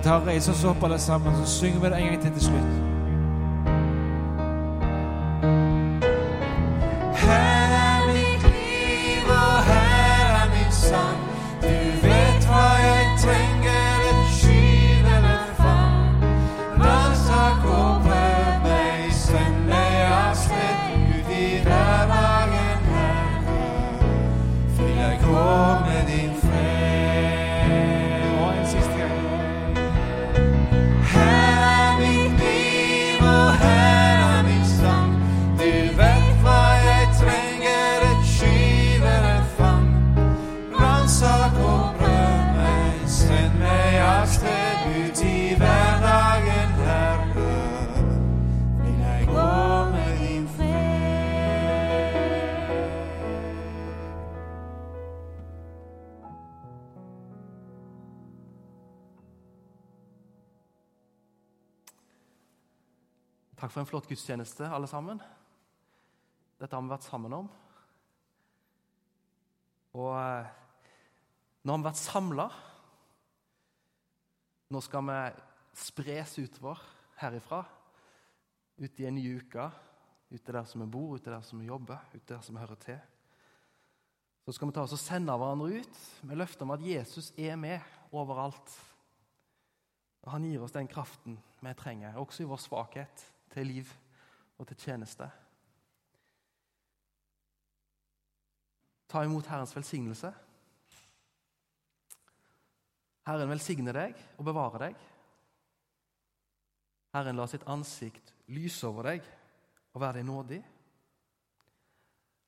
Vi 0.02 0.08
ta 0.08 0.16
og 0.18 0.26
reise 0.26 0.50
oss 0.50 0.64
opp 0.66 0.82
alle 0.84 0.98
sammen, 0.98 1.34
så 1.36 1.46
synger 1.46 1.80
vi 1.80 1.90
det 1.90 1.98
en 2.00 2.06
gang 2.06 2.22
til 2.22 2.32
til 2.32 2.42
slutt. 2.42 3.01
Takk 63.62 63.70
for 63.70 63.84
en 63.84 63.86
flott 63.86 64.08
gudstjeneste, 64.10 64.66
alle 64.66 64.88
sammen. 64.90 65.20
Dette 66.58 66.74
har 66.74 66.82
vi 66.82 66.90
vært 66.90 67.04
sammen 67.06 67.34
om. 67.36 67.48
Og 69.94 70.08
eh, 70.18 70.48
nå 71.62 71.70
har 71.70 71.78
vi 71.78 71.86
vært 71.86 72.00
samla. 72.00 72.46
Nå 74.66 74.80
skal 74.82 75.06
vi 75.06 75.18
spres 75.78 76.32
utover 76.42 76.82
herifra, 77.20 77.60
ut 78.82 78.98
i 78.98 79.06
en 79.06 79.14
ny 79.14 79.22
uke. 79.38 79.68
Ute 80.32 80.56
der 80.56 80.66
som 80.66 80.82
vi 80.82 80.88
bor, 80.96 81.12
ute 81.14 81.30
der 81.30 81.44
som 81.46 81.62
vi 81.62 81.68
jobber, 81.70 82.02
ute 82.16 82.32
der 82.32 82.42
som 82.42 82.58
vi 82.58 82.64
hører 82.64 82.80
til. 82.82 82.98
Så 84.42 84.56
skal 84.56 84.72
vi 84.72 84.74
ta 84.74 84.82
oss 84.88 84.96
og 84.96 85.04
sende 85.04 85.36
hverandre 85.38 85.84
ut 85.84 86.00
med 86.26 86.40
løftet 86.42 86.66
om 86.66 86.74
at 86.74 86.82
Jesus 86.82 87.30
er 87.38 87.54
med 87.54 87.78
overalt. 88.10 88.74
Og 90.26 90.34
Han 90.34 90.50
gir 90.50 90.66
oss 90.66 90.74
den 90.74 90.90
kraften 90.90 91.38
vi 91.62 91.76
trenger, 91.78 92.18
også 92.18 92.42
i 92.42 92.50
vår 92.50 92.58
svakhet, 92.58 93.28
til 93.52 93.68
liv 93.68 93.92
og 94.58 94.66
til 94.68 94.78
tjeneste. 94.80 95.28
Ta 99.12 99.22
imot 99.26 99.46
Herrens 99.46 99.74
velsignelse. 99.76 100.32
Herren 103.28 103.50
velsigne 103.52 103.92
deg 103.94 104.16
og 104.38 104.46
bevare 104.48 104.86
deg. 104.86 105.02
Herren 107.12 107.36
la 107.36 107.46
sitt 107.50 107.66
ansikt 107.68 108.32
lyse 108.56 108.88
over 108.88 109.10
deg 109.10 109.26
og 109.92 110.00
være 110.00 110.20
deg 110.20 110.26
nådig. 110.26 110.60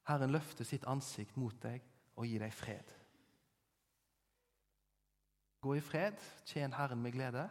Herren 0.08 0.32
løfter 0.32 0.66
sitt 0.68 0.86
ansikt 0.88 1.36
mot 1.40 1.56
deg 1.62 1.84
og 2.16 2.26
gir 2.28 2.42
deg 2.44 2.54
fred. 2.56 2.94
Gå 5.64 5.76
i 5.78 5.84
fred, 5.84 6.16
tjen 6.48 6.74
Herren 6.76 7.00
med 7.00 7.14
glede. 7.14 7.44